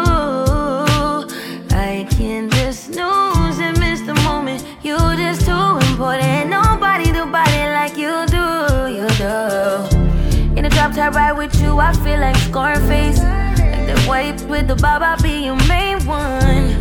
I 1.71 2.05
can't 2.11 2.51
just 2.51 2.85
snooze 2.85 3.59
and 3.59 3.79
miss 3.79 4.01
the 4.01 4.13
moment. 4.25 4.65
You 4.83 4.97
just 5.15 5.45
too 5.45 5.77
important. 5.89 6.49
Nobody 6.49 7.11
do 7.11 7.25
body 7.25 7.63
like 7.77 7.95
you 7.97 8.25
do. 8.27 8.47
You 8.97 9.07
do. 9.17 9.35
In 10.57 10.63
the 10.63 10.69
drop 10.69 10.93
top 10.93 11.13
ride 11.13 11.37
with 11.37 11.61
you, 11.61 11.79
I 11.79 11.93
feel 11.93 12.19
like 12.19 12.35
Scarface. 12.37 13.19
Like 13.19 13.85
that 13.87 14.05
white 14.07 14.41
with 14.49 14.67
the 14.67 14.75
I'll 14.85 15.21
be 15.21 15.45
your 15.45 15.55
main 15.67 16.05
one. 16.05 16.80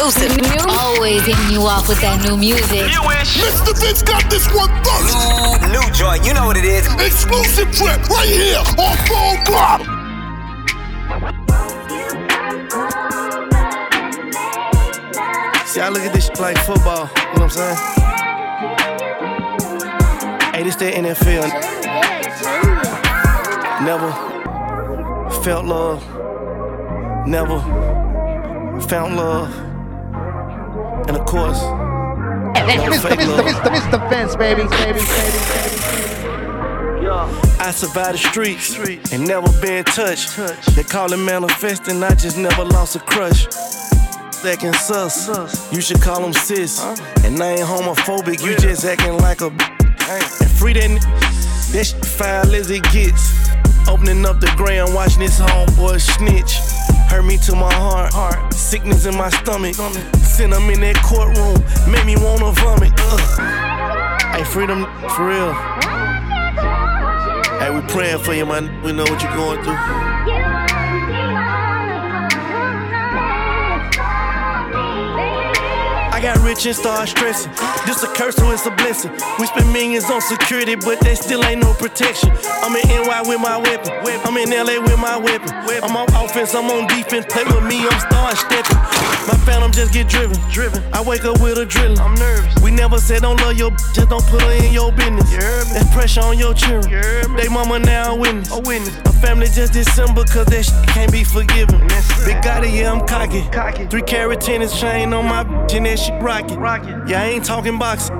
do. 0.00 0.06
Exclusive. 0.06 0.66
Always 0.68 1.26
hitting 1.26 1.50
you 1.50 1.62
off 1.62 1.88
with 1.88 2.00
that 2.00 2.22
new 2.24 2.36
music. 2.36 2.88
Mr. 2.90 3.78
Vince 3.78 4.02
got 4.02 4.28
this 4.30 4.46
one 4.54 4.70
first. 4.84 5.14
New, 5.68 5.78
new 5.78 5.90
joint, 5.92 6.24
you 6.24 6.34
know 6.34 6.46
what 6.46 6.56
it 6.56 6.64
is. 6.64 6.86
Exclusive 6.94 7.70
trip 7.72 8.08
right 8.08 8.28
here 8.28 8.58
on 8.78 8.96
Full 9.06 9.36
Throttle. 9.44 9.86
See, 15.66 15.80
I 15.80 15.88
look 15.88 16.02
at 16.02 16.12
this 16.12 16.26
shit 16.26 16.40
like 16.40 16.58
football, 16.58 17.08
you 17.14 17.38
know 17.38 17.46
what 17.46 17.56
I'm 17.56 17.76
saying? 17.76 17.76
Hey, 20.54 20.62
this 20.64 20.76
that 20.76 20.94
NFL. 20.94 21.50
Never 23.84 24.12
felt 25.42 25.64
love, 25.64 26.02
never 27.26 27.60
found 28.88 29.16
love, 29.16 29.69
and 31.08 31.16
of 31.16 31.24
course, 31.26 31.58
Mr. 32.54 33.10
Mr. 33.10 33.42
Mr. 33.42 33.70
Mr. 33.70 34.10
Vince, 34.10 34.36
baby, 34.36 34.62
baby, 34.62 35.00
baby. 35.00 35.06
I 37.58 37.70
survived 37.72 38.14
the 38.14 38.18
streets 38.18 39.12
and 39.12 39.26
never 39.26 39.48
been 39.60 39.84
touched. 39.84 40.36
They 40.76 40.82
call 40.84 41.12
it 41.12 41.16
manifesting, 41.18 42.02
I 42.02 42.14
just 42.14 42.36
never 42.38 42.64
lost 42.64 42.96
a 42.96 43.00
crush. 43.00 43.46
Acting 44.44 44.72
sus, 44.72 45.28
you 45.72 45.80
should 45.82 46.00
call 46.00 46.24
him 46.24 46.32
sis. 46.32 46.80
And 47.24 47.42
I 47.42 47.52
ain't 47.52 47.60
homophobic, 47.60 48.42
you 48.44 48.56
just 48.56 48.84
acting 48.84 49.18
like 49.18 49.40
a. 49.42 49.50
b- 49.50 49.64
And 50.08 50.50
free 50.58 50.72
that, 50.74 50.84
n- 50.84 50.94
that 51.72 51.84
shit 51.84 52.54
as 52.54 52.70
it 52.70 52.82
gets. 52.90 53.32
Opening 53.88 54.24
up 54.24 54.40
the 54.40 54.50
gram, 54.56 54.94
watching 54.94 55.20
this 55.20 55.38
homeboy 55.40 56.00
snitch. 56.00 56.56
Hurt 57.10 57.24
me 57.24 57.36
to 57.38 57.56
my 57.56 57.72
heart, 57.74 58.54
sickness 58.54 59.04
in 59.04 59.16
my 59.16 59.30
stomach. 59.30 59.74
Send 60.22 60.54
him 60.54 60.70
in 60.70 60.80
that 60.80 61.02
courtroom, 61.02 61.58
made 61.90 62.06
me 62.06 62.14
wanna 62.16 62.52
vomit. 62.52 62.92
Ugh. 62.96 64.36
Hey, 64.36 64.44
freedom 64.44 64.86
for 65.10 65.26
real. 65.26 65.52
Hey, 67.58 67.70
we 67.74 67.80
praying 67.88 68.20
for 68.20 68.32
you, 68.32 68.46
man. 68.46 68.82
We 68.82 68.92
know 68.92 69.02
what 69.02 69.20
you're 69.22 69.34
going 69.34 69.62
through. 69.64 70.69
I 76.20 76.22
got 76.22 76.44
rich 76.44 76.66
and 76.66 76.76
started 76.76 77.08
stressing. 77.08 77.50
This 77.86 78.02
a 78.02 78.08
curse 78.12 78.38
or 78.40 78.52
it's 78.52 78.66
a 78.66 78.70
blessing. 78.72 79.10
We 79.38 79.46
spend 79.46 79.72
millions 79.72 80.04
on 80.10 80.20
security, 80.20 80.74
but 80.74 81.00
they 81.00 81.14
still 81.14 81.42
ain't 81.46 81.62
no 81.62 81.72
protection. 81.72 82.28
I'm 82.60 82.76
in 82.76 82.84
NY 82.88 83.22
with 83.24 83.40
my 83.40 83.56
weapon. 83.56 83.88
I'm 84.28 84.36
in 84.36 84.50
LA 84.50 84.84
with 84.84 84.98
my 85.00 85.16
weapon. 85.16 85.48
I'm 85.82 85.96
on 85.96 86.12
offense, 86.12 86.54
I'm 86.54 86.68
on 86.68 86.86
defense. 86.88 87.24
Play 87.32 87.44
with 87.44 87.64
me, 87.64 87.88
I'm 87.88 88.00
start 88.00 88.36
stepping. 88.36 88.76
My 89.24 89.36
phantom 89.48 89.72
just 89.72 89.94
get 89.94 90.10
driven. 90.10 90.36
Driven. 90.50 90.84
I 90.92 91.00
wake 91.00 91.24
up 91.24 91.40
with 91.40 91.56
a 91.56 91.64
drilling. 91.64 91.98
I'm 91.98 92.14
nervous. 92.16 92.52
We 92.62 92.70
never 92.70 92.98
said 92.98 93.22
don't 93.22 93.40
love 93.40 93.56
your 93.56 93.70
b- 93.70 93.76
just 93.94 94.10
don't 94.10 94.24
put 94.26 94.42
her 94.42 94.52
in 94.52 94.74
your 94.74 94.92
business. 94.92 95.30
That 95.72 95.88
pressure 95.94 96.20
on 96.20 96.38
your 96.38 96.52
children. 96.52 97.34
They 97.34 97.48
mama 97.48 97.78
now 97.78 98.14
a 98.14 98.18
witness. 98.18 98.52
A 98.52 98.60
witness. 98.60 98.94
My 99.06 99.12
family 99.24 99.46
just 99.46 99.72
December 99.72 100.24
cause 100.24 100.46
that 100.46 100.64
shit 100.66 100.88
can't 100.88 101.10
be 101.10 101.24
forgiven. 101.24 101.80
Big 102.26 102.36
Gotti, 102.44 102.76
yeah, 102.76 102.92
I'm 102.92 103.06
cocky. 103.06 103.40
Three 103.86 104.02
carat 104.02 104.42
tennis 104.42 104.78
chain 104.78 105.14
on 105.14 105.24
my 105.24 105.44
bitch 105.44 105.76
and 105.76 105.86
that 105.86 105.98
shit 105.98 106.09
rocket. 106.18 107.08
Yeah, 107.08 107.22
I 107.22 107.26
ain't 107.26 107.44
talking 107.44 107.78
boxing. 107.78 108.16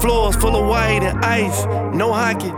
Floors 0.00 0.36
full 0.36 0.56
of 0.56 0.68
white 0.68 1.02
and 1.02 1.18
ice, 1.24 1.64
no 1.94 2.12
hockey. 2.12 2.50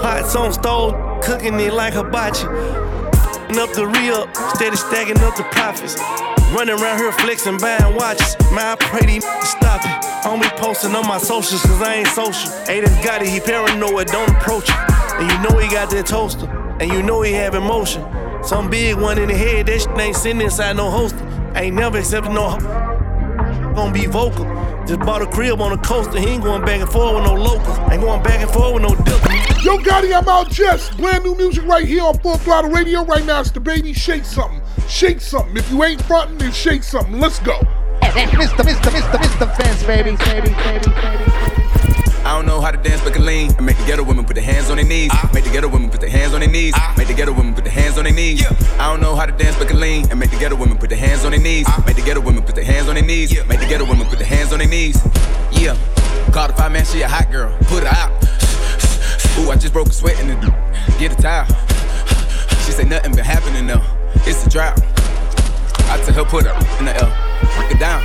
Pots 0.00 0.36
on 0.36 0.52
stove, 0.52 1.22
cooking 1.22 1.58
it 1.60 1.72
like 1.72 1.94
hibachi. 1.94 2.46
up 2.46 3.72
the 3.72 3.86
re-up, 3.86 4.34
steady 4.54 4.76
stacking 4.76 5.18
up 5.20 5.36
the 5.36 5.44
profits. 5.52 5.96
Running 6.52 6.78
around 6.78 6.98
here 6.98 7.12
flexing, 7.12 7.58
buying 7.58 7.94
watches. 7.96 8.36
Man, 8.52 8.66
I 8.66 8.76
pray 8.78 9.06
these 9.06 9.24
stop 9.24 9.80
it. 9.84 10.04
Homie 10.24 10.50
posting 10.58 10.94
on 10.94 11.06
my 11.06 11.18
socials, 11.18 11.62
cause 11.62 11.82
I 11.82 11.94
ain't 11.94 12.08
social. 12.08 12.52
Ain't 12.68 12.86
Aiden 12.86 13.04
got 13.04 13.22
it, 13.22 13.28
he 13.28 13.40
paranoid, 13.40 14.08
don't 14.08 14.30
approach 14.30 14.68
it. 14.68 14.76
And 15.18 15.30
you 15.30 15.38
know 15.48 15.58
he 15.58 15.68
got 15.68 15.90
that 15.90 16.06
toaster, 16.06 16.46
and 16.80 16.92
you 16.92 17.02
know 17.02 17.22
he 17.22 17.32
have 17.32 17.54
emotion. 17.54 18.04
Some 18.44 18.70
big 18.70 18.96
one 18.96 19.18
in 19.18 19.28
the 19.28 19.34
head, 19.34 19.66
that 19.66 19.80
shit 19.80 19.98
ain't 19.98 20.16
sitting 20.16 20.40
inside 20.40 20.76
no 20.76 20.90
holster. 20.90 21.26
Ain't 21.56 21.74
never 21.74 21.98
accepted 21.98 22.32
no 22.32 22.50
gonna 23.76 23.92
be 23.92 24.06
vocal. 24.06 24.44
Just 24.86 25.00
bought 25.00 25.22
a 25.22 25.26
crib 25.26 25.60
on 25.60 25.70
the 25.70 25.78
coast, 25.78 26.10
and 26.10 26.18
he 26.18 26.30
ain't 26.30 26.42
going 26.42 26.64
back 26.64 26.80
and 26.80 26.90
forth 26.90 27.14
with 27.14 27.24
no 27.24 27.34
locals. 27.34 27.78
Ain't 27.90 28.00
going 28.00 28.22
back 28.22 28.40
and 28.40 28.50
forth 28.50 28.74
with 28.74 28.82
no 28.82 28.94
dip. 29.04 29.22
Yo, 29.62 29.78
Gotti, 29.78 30.16
I'm 30.16 30.28
out 30.28 30.50
just. 30.50 30.96
Brand 30.96 31.24
new 31.24 31.36
music 31.36 31.64
right 31.64 31.86
here 31.86 32.02
on 32.02 32.18
Full 32.18 32.38
Throttle 32.38 32.70
Radio. 32.70 33.04
Right 33.04 33.24
now, 33.24 33.40
it's 33.40 33.50
the 33.50 33.60
baby. 33.60 33.92
Shake 33.92 34.24
something. 34.24 34.60
Shake 34.88 35.20
something. 35.20 35.56
If 35.56 35.70
you 35.70 35.84
ain't 35.84 36.02
frontin', 36.02 36.38
then 36.38 36.52
shake 36.52 36.82
something. 36.82 37.20
Let's 37.20 37.38
go. 37.40 37.58
Mr. 38.00 38.64
Mr. 38.64 38.90
Mr. 38.90 39.18
Mr. 39.18 39.56
Vince, 39.56 39.82
baby, 39.84 40.16
baby, 40.16 40.54
baby, 40.64 40.90
baby. 41.02 41.55
I 42.26 42.34
don't 42.34 42.44
know 42.44 42.60
how 42.60 42.72
to 42.72 42.76
dance, 42.76 43.00
but 43.02 43.12
can 43.12 43.24
lean. 43.24 43.50
And 43.50 43.60
ah. 43.60 43.62
make 43.62 43.78
the 43.78 43.86
ghetto 43.86 44.02
women 44.02 44.24
put 44.24 44.34
their 44.34 44.42
hands 44.42 44.68
on 44.68 44.78
their 44.78 44.84
knees. 44.84 45.10
Ah. 45.12 45.30
Make 45.32 45.44
the 45.44 45.50
ghetto 45.50 45.68
women 45.68 45.90
put 45.90 46.00
their 46.00 46.10
hands 46.10 46.34
on 46.34 46.40
their 46.40 46.50
knees. 46.50 46.74
Make 46.98 47.06
the 47.06 47.14
ghetto 47.14 47.32
women 47.32 47.54
put 47.54 47.62
their 47.62 47.72
hands 47.72 47.98
on 47.98 48.02
their 48.02 48.12
knees. 48.12 48.44
I 48.44 48.90
don't 48.90 49.00
know 49.00 49.14
how 49.14 49.26
to 49.26 49.32
dance, 49.32 49.56
but 49.56 49.68
can 49.68 49.78
lean. 49.78 50.10
And 50.10 50.18
make 50.18 50.32
the 50.32 50.36
ghetto 50.36 50.56
women 50.56 50.76
put 50.76 50.90
their 50.90 50.98
hands 50.98 51.24
on 51.24 51.30
their 51.30 51.40
knees. 51.40 51.66
Ah. 51.68 51.84
Make 51.86 51.94
the 51.94 52.02
ghetto 52.02 52.20
women 52.20 52.42
put 52.42 52.56
their 52.56 52.64
hands 52.64 52.88
on 52.88 52.96
their 52.96 53.04
knees. 53.04 53.30
Make 53.46 53.60
the 53.60 53.66
ghetto 53.66 53.84
women 53.84 54.08
put 54.08 54.18
their 54.18 54.26
hands 54.26 54.52
on 54.52 54.58
their 54.58 54.66
knees. 54.66 55.00
Yeah. 55.52 55.78
Called 56.32 56.50
a 56.50 56.56
five 56.56 56.72
man, 56.72 56.84
she 56.84 57.02
a 57.02 57.08
hot 57.08 57.30
girl. 57.30 57.56
Put 57.68 57.84
her 57.84 57.94
out. 57.94 58.10
Ooh, 59.38 59.52
I 59.52 59.56
just 59.56 59.72
broke 59.72 59.86
a 59.86 59.92
sweat 59.92 60.18
in 60.18 60.26
the 60.26 60.34
Get 60.98 61.16
a 61.16 61.22
towel. 61.22 61.46
She 62.66 62.72
say 62.72 62.82
nothing 62.82 63.14
been 63.14 63.24
happening 63.24 63.68
though. 63.68 63.84
It's 64.26 64.44
a 64.44 64.50
drought. 64.50 64.80
I 65.88 66.02
tell 66.04 66.24
her 66.24 66.24
put 66.24 66.44
her 66.44 66.78
in 66.80 66.86
the 66.86 66.96
L. 66.96 67.25
Break 67.56 67.72
it 67.72 67.80
down. 67.80 68.02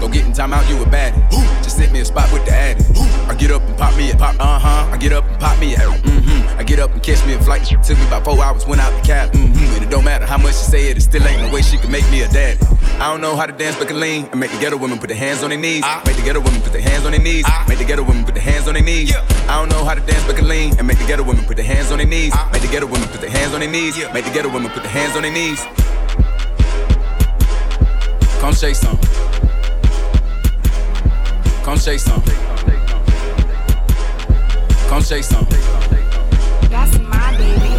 Go 0.00 0.08
get 0.08 0.26
in 0.26 0.32
time 0.32 0.52
out, 0.52 0.68
you 0.68 0.82
a 0.82 0.86
bad. 0.86 1.14
Just 1.62 1.76
sit 1.76 1.92
me 1.92 2.00
a 2.00 2.04
spot 2.04 2.30
with 2.32 2.44
the 2.44 2.52
addy. 2.52 2.84
I 3.28 3.34
get 3.34 3.50
up 3.50 3.62
and 3.62 3.76
pop 3.76 3.96
me 3.96 4.10
a 4.10 4.16
pop, 4.16 4.36
uh 4.38 4.58
huh. 4.58 4.90
I 4.92 4.96
get 4.96 5.12
up 5.12 5.24
and 5.24 5.38
pop 5.40 5.58
me 5.58 5.74
a 5.74 5.78
mm-hmm. 5.78 6.58
I 6.58 6.62
get 6.62 6.78
up 6.78 6.92
and 6.92 7.02
catch 7.02 7.24
me 7.26 7.34
a 7.34 7.40
flight. 7.40 7.64
Took 7.64 7.98
me 7.98 8.06
about 8.06 8.24
four 8.24 8.42
hours, 8.42 8.66
went 8.66 8.80
out 8.80 8.92
the 9.00 9.06
cab, 9.06 9.32
mm-hmm. 9.32 9.74
And 9.74 9.82
it 9.82 9.90
don't 9.90 10.04
matter 10.04 10.26
how 10.26 10.38
much 10.38 10.54
she 10.54 10.64
say 10.64 10.90
it, 10.90 10.96
it 10.96 11.00
still 11.00 11.26
ain't 11.26 11.42
no 11.42 11.52
way 11.52 11.62
she 11.62 11.78
can 11.78 11.90
make 11.90 12.08
me 12.10 12.22
a 12.22 12.28
daddy. 12.28 12.58
I 13.00 13.10
don't 13.10 13.20
know 13.20 13.34
how 13.34 13.46
to 13.46 13.52
dance, 13.52 13.76
but 13.76 13.88
can 13.88 13.98
lean. 13.98 14.26
And 14.30 14.38
make 14.38 14.50
the 14.52 14.58
ghetto 14.58 14.76
women 14.76 14.98
put 14.98 15.08
their 15.08 15.16
hands 15.16 15.42
on 15.42 15.50
their 15.50 15.58
knees. 15.58 15.84
Make 16.06 16.16
the 16.16 16.22
ghetto 16.22 16.40
women 16.40 16.60
put 16.60 16.72
their 16.72 16.82
hands 16.82 17.04
on 17.04 17.12
their 17.12 17.20
knees. 17.20 17.44
Make 17.68 17.78
the 17.78 17.84
ghetto 17.84 18.02
women 18.02 18.24
put 18.24 18.34
their 18.34 18.44
hands 18.44 18.68
on 18.68 18.74
their 18.74 18.82
knees. 18.82 19.14
I 19.48 19.58
don't 19.58 19.68
know 19.68 19.84
how 19.84 19.94
to 19.94 20.00
dance, 20.00 20.24
but 20.26 20.36
can 20.36 20.48
lean. 20.48 20.78
And 20.78 20.86
make 20.86 20.98
the 20.98 21.06
ghetto 21.06 21.24
women 21.24 21.44
put 21.44 21.56
their 21.56 21.66
hands 21.66 21.90
on 21.90 21.98
their 21.98 22.06
knees. 22.06 22.32
Make 22.52 22.62
the 22.62 22.68
ghetto 22.68 22.86
women 22.86 23.08
put 23.08 23.20
their 23.20 23.30
hands 23.30 23.52
on 23.52 23.60
their 23.60 23.70
knees. 23.70 23.96
Make 24.12 24.24
the 24.24 24.30
ghetto 24.30 24.52
women 24.52 24.70
put 24.70 24.82
their 24.82 24.92
hands 24.92 25.16
on 25.16 25.22
their 25.22 25.32
knees. 25.32 25.60
Come 28.44 28.54
shake 28.54 28.74
some. 28.74 28.98
Come 31.62 31.78
shake 31.78 31.98
some. 31.98 32.22
Come 34.86 35.02
shake 35.02 35.24
some. 35.24 35.46
That's 36.68 36.98
my 36.98 37.36
baby. 37.38 37.70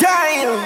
Damn. 0.00 0.65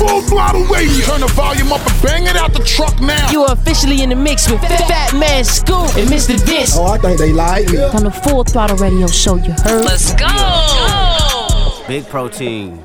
Full 0.00 0.22
Throttle 0.22 0.64
Radio. 0.64 1.04
Turn 1.04 1.20
the 1.20 1.28
volume 1.36 1.72
up 1.72 1.80
and 1.86 2.02
bang 2.02 2.24
it 2.26 2.34
out 2.36 2.52
the 2.54 2.64
truck 2.64 2.98
now. 3.00 3.30
You 3.30 3.42
are 3.42 3.52
officially 3.52 4.02
in 4.02 4.08
the 4.08 4.16
mix 4.16 4.50
with 4.50 4.60
Fatman 4.62 5.44
Scoop 5.44 5.94
and 6.00 6.08
Mr. 6.08 6.40
Vince. 6.46 6.74
Oh, 6.76 6.86
I 6.86 6.96
think 6.98 7.18
they 7.18 7.32
like 7.32 7.68
me. 7.68 7.78
On 7.78 8.04
the 8.04 8.10
Full 8.10 8.44
Throttle 8.44 8.78
Radio 8.78 9.06
Show, 9.06 9.36
you 9.36 9.52
heard? 9.64 9.84
Let's 9.84 10.12
go. 10.14 11.84
Big 11.86 12.06
protein. 12.08 12.78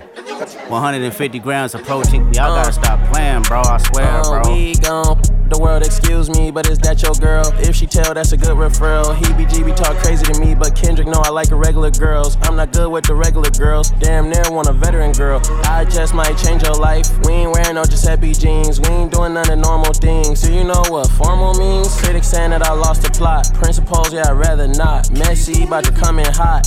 150 0.67 1.39
grams 1.39 1.73
of 1.75 1.83
protein. 1.83 2.23
Y'all 2.33 2.53
gotta 2.55 2.73
stop 2.73 2.99
playing, 3.13 3.43
bro. 3.43 3.61
I 3.61 3.77
swear, 3.77 4.05
Uh, 4.07 4.23
bro. 4.43 4.53
We 4.53 4.73
gon' 4.75 5.21
the 5.49 5.57
world, 5.59 5.83
excuse 5.83 6.29
me, 6.29 6.51
but 6.51 6.69
is 6.69 6.79
that 6.79 7.01
your 7.03 7.13
girl? 7.13 7.45
If 7.59 7.75
she 7.75 7.85
tell, 7.85 8.13
that's 8.13 8.31
a 8.31 8.37
good 8.37 8.57
referral. 8.57 9.15
He 9.15 9.25
BGB 9.25 9.75
talk 9.75 9.95
crazy 9.97 10.25
to 10.25 10.39
me, 10.39 10.55
but 10.55 10.75
Kendrick 10.75 11.07
know 11.07 11.21
I 11.23 11.29
like 11.29 11.51
regular 11.51 11.91
girls. 11.91 12.37
I'm 12.41 12.55
not 12.55 12.71
good 12.71 12.89
with 12.89 13.05
the 13.05 13.15
regular 13.15 13.49
girls. 13.51 13.91
Damn 13.99 14.29
near 14.29 14.43
want 14.49 14.67
a 14.67 14.73
veteran 14.73 15.11
girl. 15.11 15.41
I 15.65 15.85
just 15.85 16.13
might 16.13 16.37
change 16.37 16.63
your 16.63 16.73
life. 16.73 17.07
We 17.25 17.33
ain't 17.33 17.51
wearing 17.51 17.75
no 17.75 17.83
Giuseppe 17.83 18.33
jeans. 18.33 18.79
We 18.79 18.87
ain't 18.87 19.11
doing 19.11 19.33
none 19.33 19.49
of 19.51 19.59
normal 19.59 19.93
things. 19.93 20.41
So 20.41 20.49
you 20.49 20.63
know 20.63 20.83
what 20.89 21.09
formal 21.11 21.53
means? 21.53 21.95
Critics 22.01 22.27
saying 22.27 22.51
that 22.51 22.63
I 22.63 22.73
lost 22.73 23.03
the 23.03 23.09
plot. 23.09 23.53
Principles, 23.53 24.13
yeah, 24.13 24.29
I'd 24.29 24.33
rather 24.33 24.67
not. 24.67 25.11
Messy, 25.11 25.63
about 25.63 25.83
to 25.85 25.91
come 25.91 26.19
in 26.19 26.31
hot. 26.33 26.63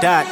Dot, 0.00 0.26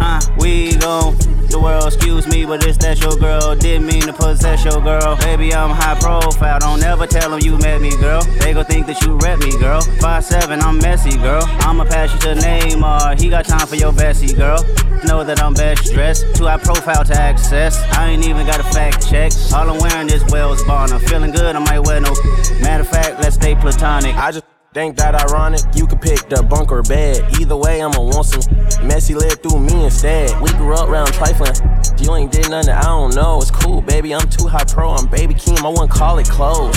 uh, 0.00 0.20
we 0.38 0.76
gon' 0.78 1.16
the 1.52 1.60
world, 1.60 1.86
excuse 1.86 2.26
me, 2.26 2.44
but 2.46 2.66
it's 2.66 2.78
that 2.78 2.98
your 3.00 3.16
girl. 3.16 3.54
Didn't 3.54 3.86
mean 3.86 4.02
to 4.02 4.12
possess 4.12 4.64
your 4.64 4.80
girl. 4.80 5.16
Baby, 5.16 5.54
I'm 5.54 5.70
high 5.70 5.98
profile. 6.00 6.58
Don't 6.58 6.82
ever 6.82 7.06
tell 7.06 7.30
them 7.30 7.40
you 7.40 7.58
met 7.58 7.80
me, 7.80 7.90
girl. 7.96 8.22
They 8.40 8.54
gon' 8.54 8.64
think 8.64 8.86
that 8.86 9.00
you 9.02 9.16
rep 9.18 9.38
me, 9.38 9.56
girl. 9.58 9.82
Five 10.00 10.24
seven, 10.24 10.60
I'm 10.62 10.78
messy, 10.78 11.16
girl. 11.18 11.42
I'ma 11.60 11.84
pass 11.84 12.12
you 12.12 12.20
to 12.20 12.40
Neymar. 12.40 13.20
He 13.20 13.28
got 13.28 13.44
time 13.44 13.66
for 13.66 13.76
your 13.76 13.92
bestie, 13.92 14.34
girl. 14.34 14.58
Know 15.04 15.24
that 15.24 15.42
I'm 15.42 15.54
best 15.54 15.92
dressed. 15.92 16.34
Too 16.34 16.46
high 16.46 16.58
profile 16.58 17.04
to 17.04 17.14
access. 17.14 17.76
I 17.92 18.10
ain't 18.10 18.26
even 18.26 18.46
got 18.46 18.60
a 18.60 18.64
fact 18.64 19.08
check. 19.08 19.32
All 19.54 19.68
I'm 19.68 19.78
wearing 19.78 20.08
is 20.10 20.24
Wales 20.32 20.62
Bonner. 20.64 20.98
Feeling 20.98 21.32
good, 21.32 21.54
I 21.54 21.58
might 21.58 21.80
wear 21.80 22.00
no. 22.00 22.14
Matter 22.60 22.82
of 22.82 22.88
fact, 22.88 23.20
let's 23.20 23.36
stay 23.36 23.54
platonic. 23.54 24.16
I 24.16 24.32
just 24.32 24.51
think 24.72 24.96
that 24.96 25.14
ironic. 25.14 25.60
You 25.74 25.86
could 25.86 26.00
pick 26.00 26.28
the 26.28 26.42
bunk 26.42 26.72
or 26.72 26.82
bed. 26.82 27.22
Either 27.40 27.56
way, 27.56 27.82
I'ma 27.82 28.00
want 28.00 28.26
some. 28.26 28.42
Messy 28.86 29.14
led 29.14 29.42
through 29.42 29.60
me 29.60 29.84
instead. 29.84 30.40
We 30.40 30.50
grew 30.52 30.74
up 30.74 30.88
round 30.88 31.12
trifling. 31.12 31.54
You 31.98 32.14
ain't 32.14 32.32
did 32.32 32.50
nothing 32.50 32.70
I 32.74 32.82
don't 32.82 33.14
know. 33.14 33.40
It's 33.40 33.50
cool, 33.50 33.80
baby. 33.82 34.14
I'm 34.14 34.28
too 34.28 34.46
high 34.46 34.64
pro. 34.64 34.90
I'm 34.90 35.06
baby 35.06 35.34
Keem. 35.34 35.62
I 35.64 35.68
wouldn't 35.68 35.90
call 35.90 36.18
it 36.18 36.28
close. 36.28 36.76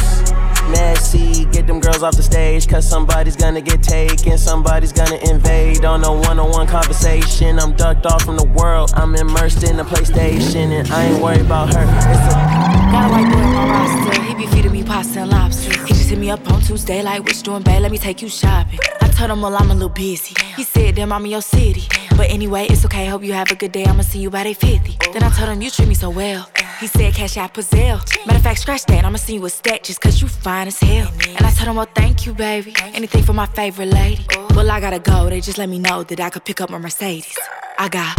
Messy, 0.69 1.45
get 1.45 1.67
them 1.67 1.79
girls 1.79 2.03
off 2.03 2.15
the 2.15 2.23
stage. 2.23 2.67
Cause 2.67 2.87
somebody's 2.87 3.35
gonna 3.35 3.61
get 3.61 3.81
taken. 3.81 4.37
Somebody's 4.37 4.91
gonna 4.91 5.19
invade 5.29 5.85
on 5.85 6.03
a 6.03 6.11
one 6.11 6.39
on 6.39 6.51
one 6.51 6.67
conversation. 6.67 7.59
I'm 7.59 7.75
ducked 7.75 8.05
off 8.05 8.23
from 8.23 8.37
the 8.37 8.47
world. 8.47 8.91
I'm 8.95 9.15
immersed 9.15 9.63
in 9.63 9.77
the 9.77 9.83
PlayStation. 9.83 10.71
And 10.71 10.91
I 10.91 11.05
ain't 11.05 11.23
worried 11.23 11.41
about 11.41 11.73
her. 11.73 11.83
It's 11.83 12.33
a 12.33 12.75
Got 12.91 13.09
a 13.09 13.13
white 13.13 13.31
boy 13.31 13.39
on 13.39 13.53
my 13.53 13.69
roster. 13.69 14.21
He 14.23 14.35
be 14.35 14.47
feeding 14.47 14.71
me 14.71 14.83
pasta 14.83 15.21
and 15.21 15.31
lobster. 15.31 16.04
Hit 16.15 16.21
me 16.21 16.29
up 16.29 16.49
on 16.49 16.61
Tuesday, 16.61 17.01
like, 17.03 17.23
what 17.23 17.35
you 17.35 17.43
doing, 17.43 17.61
babe? 17.61 17.81
Let 17.81 17.91
me 17.91 17.97
take 17.97 18.21
you 18.21 18.29
shopping. 18.29 18.79
I 19.01 19.09
told 19.09 19.31
him, 19.31 19.41
well, 19.41 19.53
I'm 19.53 19.69
a 19.69 19.73
little 19.73 19.89
busy. 19.89 20.33
He 20.55 20.63
said, 20.63 20.95
damn, 20.95 21.11
I'm 21.11 21.25
in 21.25 21.31
your 21.31 21.41
city. 21.41 21.89
But 22.11 22.29
anyway, 22.29 22.67
it's 22.69 22.85
okay. 22.85 23.07
Hope 23.07 23.21
you 23.21 23.33
have 23.33 23.51
a 23.51 23.55
good 23.55 23.73
day. 23.73 23.83
I'ma 23.83 24.01
see 24.03 24.19
you 24.19 24.29
by 24.29 24.45
day 24.45 24.53
50. 24.53 24.97
Then 25.11 25.23
I 25.23 25.29
told 25.31 25.49
him, 25.49 25.61
you 25.61 25.69
treat 25.69 25.89
me 25.89 25.93
so 25.93 26.09
well. 26.09 26.49
He 26.79 26.87
said, 26.87 27.13
cash 27.13 27.35
out 27.35 27.53
Pazelle. 27.53 27.99
Matter 28.25 28.37
of 28.37 28.43
fact, 28.43 28.61
scratch 28.61 28.85
that. 28.85 29.03
I'ma 29.03 29.17
see 29.17 29.33
you 29.33 29.45
a 29.45 29.49
stack 29.49 29.83
just 29.83 29.99
cause 29.99 30.21
you 30.21 30.29
fine 30.29 30.67
as 30.67 30.79
hell. 30.79 31.11
And 31.35 31.45
I 31.45 31.51
told 31.51 31.67
him, 31.67 31.75
well, 31.75 31.89
thank 31.93 32.25
you, 32.25 32.33
baby. 32.33 32.73
Anything 32.93 33.23
for 33.23 33.33
my 33.33 33.47
favorite 33.47 33.87
lady. 33.87 34.25
Well, 34.51 34.71
I 34.71 34.79
gotta 34.79 34.99
go. 34.99 35.29
They 35.29 35.41
just 35.41 35.57
let 35.57 35.67
me 35.67 35.79
know 35.79 36.03
that 36.03 36.21
I 36.21 36.29
could 36.29 36.45
pick 36.45 36.61
up 36.61 36.69
my 36.69 36.77
Mercedes. 36.77 37.37
I 37.77 37.89
got 37.89 38.15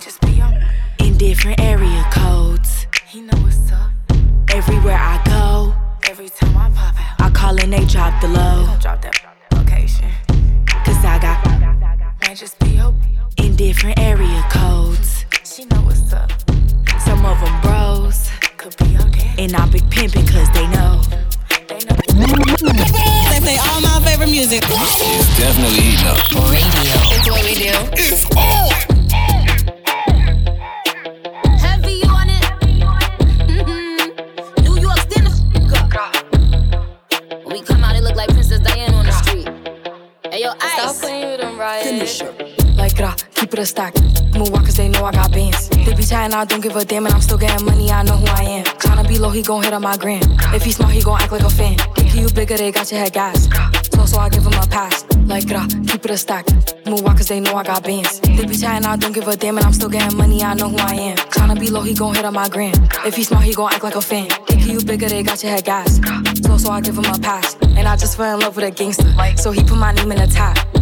just 0.00 0.22
be 0.22 0.42
in 1.00 1.18
different 1.18 1.60
area 1.60 2.02
codes. 2.10 2.86
He 3.06 3.20
know 3.20 3.36
what's 3.42 3.70
up. 3.72 3.90
Everywhere 4.48 4.96
I 4.98 5.22
go, 5.26 5.74
every 6.10 6.30
time 6.30 6.53
I 7.44 7.48
pop 7.48 7.56
out, 7.56 7.60
I 7.60 7.62
call 7.62 7.64
and 7.64 7.72
they 7.72 7.84
drop 7.92 8.20
the 8.20 8.28
low. 8.28 8.76
Drop 8.80 9.02
that 9.02 9.14
location. 9.52 10.08
Cause 10.84 11.04
I 11.04 11.18
got 11.18 11.44
might 12.22 12.36
just 12.36 12.58
be 12.60 12.80
open 12.80 13.18
in 13.36 13.56
different 13.56 13.98
area 13.98 14.42
codes. 14.50 15.26
She 15.44 15.66
know 15.66 15.82
what's 15.82 16.12
up. 16.12 16.32
Some 17.00 17.24
of 17.26 17.38
them 17.40 17.60
bros 17.60 18.30
could 18.56 18.74
be 18.78 18.86
your 18.92 19.08
dad. 19.10 19.38
And 19.38 19.54
I 19.54 19.66
be 19.68 19.80
pimpin' 19.80 20.26
cause 20.26 20.50
they 20.52 20.66
know. 20.68 21.02
They 23.30 23.40
play 23.40 23.58
all 23.68 23.80
my 23.80 24.00
favorite 24.04 24.30
music. 24.30 24.62
It's 24.64 25.38
definitely 25.38 25.80
heating 25.80 26.06
up. 26.06 26.18
Radio. 26.48 26.96
It's 27.12 27.28
what 27.28 27.44
we 27.44 27.54
do. 27.54 27.72
It's 27.92 28.24
on. 28.36 28.93
Yo, 40.44 40.52
ice. 40.60 40.72
Stop 40.72 40.96
playing 40.96 41.30
with 41.30 41.40
them, 41.40 41.58
right? 41.58 42.76
Like 42.76 42.96
gra, 42.96 43.16
keep 43.34 43.52
it 43.52 43.58
a 43.58 43.66
stack. 43.66 43.94
Move 44.34 44.50
walk 44.50 44.64
cause 44.64 44.76
they 44.76 44.88
know 44.88 45.04
I 45.04 45.12
got 45.12 45.32
bands. 45.32 45.68
They 45.68 45.94
be 45.94 46.04
chatting, 46.04 46.34
I 46.34 46.44
don't 46.44 46.60
give 46.60 46.76
a 46.76 46.84
damn, 46.84 47.06
and 47.06 47.14
I'm 47.14 47.20
still 47.20 47.38
getting 47.38 47.64
money, 47.64 47.90
I 47.90 48.02
know 48.02 48.16
who 48.16 48.26
I 48.26 48.42
am. 48.42 48.64
Tryna 48.64 49.08
be 49.08 49.18
low, 49.18 49.30
he 49.30 49.42
gon' 49.42 49.62
hit 49.62 49.72
on 49.72 49.82
my 49.82 49.96
gram. 49.96 50.22
If 50.52 50.64
he 50.64 50.72
smart, 50.72 50.92
he 50.92 51.02
gon' 51.02 51.20
act 51.20 51.32
like 51.32 51.42
a 51.42 51.50
fan. 51.50 51.78
Think 51.94 52.14
you 52.14 52.28
bigger, 52.30 52.56
they 52.56 52.72
got 52.72 52.90
your 52.90 53.00
head 53.00 53.12
gas. 53.12 53.48
So, 54.06 54.18
I 54.18 54.28
give 54.28 54.44
him 54.44 54.52
a 54.52 54.66
pass. 54.66 55.04
Like 55.26 55.46
gra, 55.46 55.66
keep 55.86 56.04
it 56.04 56.10
a 56.10 56.16
stack. 56.16 56.46
Move 56.86 57.04
cause 57.04 57.28
they 57.28 57.40
know 57.40 57.54
I 57.54 57.64
got 57.64 57.82
bands. 57.82 58.20
They 58.20 58.44
be 58.44 58.56
chatting, 58.56 58.86
I 58.86 58.96
don't 58.96 59.12
give 59.12 59.26
a 59.26 59.36
damn, 59.36 59.56
and 59.56 59.66
I'm 59.66 59.72
still 59.72 59.88
getting 59.88 60.16
money, 60.18 60.42
I 60.42 60.54
know 60.54 60.68
who 60.68 60.76
I 60.76 60.94
am. 60.94 61.16
Tryna 61.16 61.58
be 61.58 61.70
low, 61.70 61.80
he 61.80 61.94
gon' 61.94 62.14
hit 62.14 62.24
on 62.24 62.34
my 62.34 62.48
gram. 62.48 62.74
If 63.06 63.16
he 63.16 63.24
smart, 63.24 63.44
he 63.44 63.54
gon' 63.54 63.72
act 63.72 63.82
like 63.82 63.96
a 63.96 64.02
fan. 64.02 64.28
Think 64.46 64.66
you 64.66 64.84
bigger, 64.84 65.08
they 65.08 65.22
got 65.22 65.42
your 65.42 65.52
head 65.52 65.64
gas. 65.64 66.00
So, 66.46 66.58
so 66.58 66.70
I 66.70 66.80
give 66.82 66.98
him 66.98 67.06
a 67.06 67.18
pass. 67.18 67.56
And 67.76 67.88
I 67.88 67.96
just 67.96 68.16
fell 68.16 68.34
in 68.34 68.40
love 68.40 68.54
with 68.54 68.66
a 68.66 68.70
gangster. 68.70 69.10
So 69.36 69.50
he 69.50 69.62
put 69.64 69.78
my 69.78 69.92
name 69.92 70.12
in 70.12 70.18
the 70.18 70.26
top. 70.26 70.73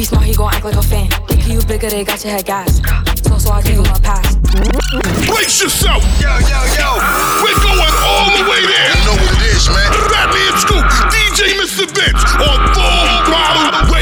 he 0.00 0.06
smart, 0.06 0.24
he 0.24 0.34
gon' 0.34 0.52
act 0.54 0.64
like 0.64 0.76
a 0.76 0.82
fan. 0.82 1.10
Think 1.28 1.46
you 1.46 1.60
bigger, 1.68 1.90
they 1.90 2.04
got 2.04 2.24
your 2.24 2.32
head 2.32 2.46
gas. 2.46 2.80
So, 3.28 3.36
so 3.36 3.50
I 3.52 3.60
give 3.60 3.76
him 3.76 3.84
a 3.84 4.00
pass. 4.00 4.34
Brace 5.28 5.60
yourself. 5.60 6.00
Yo, 6.16 6.32
yo, 6.40 6.60
yo. 6.80 6.88
We're 7.44 7.60
going 7.60 7.94
all 8.00 8.32
the 8.32 8.48
way 8.48 8.64
there. 8.64 8.96
You 8.96 9.04
know 9.04 9.16
what 9.20 9.32
it 9.36 9.52
is, 9.52 9.68
man. 9.68 9.92
Fatman 10.08 10.56
Scoop, 10.56 10.86
DJ 11.12 11.52
Mr. 11.60 11.84
Vince 11.92 12.24
on 12.40 12.58
Full 12.72 13.08
Throttle 13.28 13.99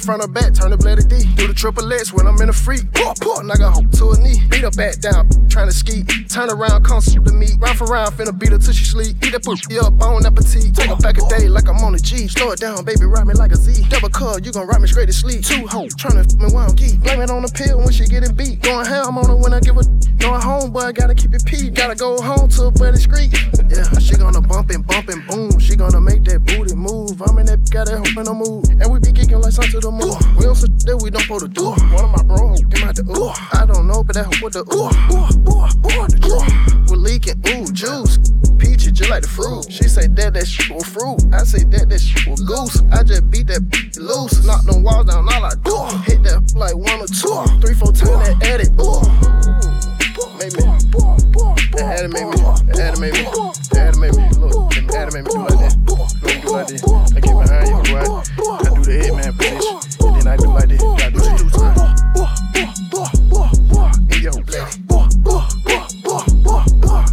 front 0.00 0.22
or 0.22 0.28
back, 0.28 0.54
turn 0.54 0.70
the 0.70 0.76
blade 0.76 0.98
D. 1.08 1.24
Do 1.36 1.46
the 1.46 1.54
triple 1.54 1.92
X 1.92 2.12
when 2.12 2.26
I'm 2.26 2.40
in 2.40 2.48
a 2.48 2.52
freak. 2.52 2.82
Poor, 2.94 3.14
poor, 3.20 3.42
knock 3.42 3.60
hoe 3.60 3.82
to 3.82 4.10
a 4.12 4.16
knee. 4.18 4.40
Beat 4.48 4.62
her 4.62 4.70
back 4.72 5.00
down, 5.00 5.28
trying 5.48 5.68
to 5.68 5.74
ski. 5.74 6.04
Turn 6.28 6.50
around, 6.50 6.84
come 6.84 7.00
the 7.00 7.32
meat. 7.32 7.56
Round 7.58 7.78
for 7.78 7.86
round, 7.86 8.14
finna 8.14 8.36
beat 8.36 8.52
her 8.52 8.58
till 8.58 8.72
she 8.72 8.84
sleep. 8.84 9.16
Eat 9.24 9.32
that 9.32 9.44
pussy 9.44 9.78
up, 9.78 9.94
on 10.02 10.24
appetite. 10.24 10.74
Take 10.74 10.90
her 10.90 10.96
back 10.96 11.18
a 11.18 11.24
day 11.28 11.48
like 11.48 11.68
I'm 11.68 11.78
on 11.84 11.94
a 11.94 11.98
G. 11.98 12.28
Slow 12.28 12.52
it 12.52 12.60
down, 12.60 12.84
baby, 12.84 13.04
ride 13.04 13.26
me 13.26 13.34
like 13.34 13.52
a 13.52 13.56
Z. 13.56 13.88
Double 13.88 14.08
cut, 14.08 14.44
you 14.44 14.52
gon' 14.52 14.66
ride 14.66 14.80
me 14.80 14.88
straight 14.88 15.06
to 15.06 15.12
sleep. 15.12 15.44
Two 15.44 15.66
hoes, 15.66 15.94
tryna 15.94 16.26
f 16.26 16.34
me 16.38 16.52
while 16.52 16.68
I'm 16.68 16.74
geek. 16.74 17.00
Blame 17.00 17.20
it 17.22 17.30
on 17.30 17.42
the 17.42 17.52
pill 17.52 17.78
when 17.78 17.92
she 17.92 18.04
getting 18.06 18.34
beat. 18.34 18.62
Going 18.62 18.86
ham 18.86 19.18
on 19.18 19.26
her 19.26 19.36
when 19.36 19.52
I 19.52 19.60
give 19.60 19.76
her. 19.76 19.86
Going 20.18 20.42
home, 20.42 20.72
boy, 20.72 20.92
gotta 20.92 21.14
keep 21.14 21.32
it 21.34 21.44
peed. 21.44 21.74
Gotta 21.74 21.94
go 21.94 22.20
home 22.20 22.48
to 22.50 22.66
a 22.66 22.70
buddy 22.70 22.98
street. 22.98 23.32
Yeah, 23.68 23.86
she 23.98 24.16
gonna 24.16 24.40
bump 24.40 24.70
and 24.70 24.86
bump 24.86 25.08
and 25.08 25.26
boom. 25.26 25.58
She 25.58 25.76
gonna 25.76 26.00
make 26.00 26.24
that 26.24 26.44
booty 26.44 26.74
move. 26.74 27.20
I'm 27.22 27.38
in 27.38 27.46
that, 27.46 27.70
got 27.70 27.86
that 27.86 27.98
hoe 27.98 28.20
in 28.20 28.24
the 28.24 28.34
mood. 28.34 28.68
And 28.80 28.90
we 28.90 28.98
be 28.98 29.12
kicking 29.12 29.40
like 29.40 29.52
something 29.52 29.80
to 29.80 29.87
moon. 29.90 30.16
We 30.36 30.44
don't 30.44 30.54
sit 30.54 30.70
that 30.86 30.96
we 31.02 31.10
don't 31.10 31.22
supposed 31.22 31.46
to 31.46 31.48
do. 31.48 31.70
One 31.70 32.04
of 32.04 32.10
my 32.10 32.22
bro, 32.22 32.54
came 32.70 32.88
out 32.88 32.96
the 32.96 33.04
ooh. 33.08 33.32
I 33.52 33.66
don't 33.66 33.86
know, 33.86 34.02
but 34.04 34.14
that 34.16 34.26
hoe 34.26 34.44
with 34.44 34.54
the 34.54 34.64
ooh. 34.74 34.88
The. 34.90 36.86
We're 36.90 36.96
leaking, 36.96 37.40
ooh, 37.48 37.70
juice. 37.72 38.18
Peachy, 38.58 38.90
just 38.90 39.10
like 39.10 39.22
the 39.22 39.28
fruit. 39.28 39.70
She 39.70 39.84
say 39.84 40.06
that 40.06 40.34
that 40.34 40.46
shit 40.46 40.70
was 40.70 40.84
fruit. 40.84 41.20
I 41.32 41.44
say 41.44 41.64
that 41.64 41.88
that 41.88 42.00
shit 42.00 42.26
was 42.26 42.40
goose. 42.40 42.82
I 42.90 43.02
just 43.02 43.30
beat 43.30 43.46
that 43.48 43.62
loose. 43.98 44.44
Knock 44.44 44.64
them 44.64 44.82
walls 44.82 45.06
down, 45.06 45.28
all 45.28 45.44
I 45.44 45.54
do. 45.62 45.76
Hit 46.04 46.22
that 46.24 46.54
like 46.56 46.74
one 46.74 47.00
or 47.00 47.06
two. 47.06 47.36
Three, 47.60 47.74
that 47.74 48.38
edit. 48.42 48.70
Ooh. 48.80 49.97
Make 50.18 50.50
me. 50.52 50.62
That 51.78 52.02
animate 52.02 52.26
me. 52.26 52.36
That 52.74 52.80
animate 52.90 53.14
me. 53.14 53.22
That 53.70 53.94
animate 53.94 54.16
me. 54.16 54.24
Look, 54.34 54.74
that 54.74 54.94
animate 54.98 55.24
me 55.24 55.30
do 55.30 55.38
like 55.38 55.58
that. 55.62 55.78
Look, 55.86 56.10
do 56.42 56.48
like 56.50 56.66
this. 56.66 56.82
I 56.82 57.20
get 57.20 57.34
behind 57.38 57.68
you, 57.70 57.94
right? 57.94 58.10
I 58.10 58.74
do 58.74 58.82
the 58.82 58.98
headman 58.98 59.32
position. 59.38 59.78
And 60.02 60.14
then 60.18 60.26
I 60.26 60.36
do 60.36 60.48
like 60.50 60.68
this. 60.68 60.82
I 60.82 61.10
do 61.10 61.18
the 61.22 61.30
two 61.38 61.50
times. 61.54 62.02
In 64.10 64.22
your 64.26 64.42
black. 64.42 64.74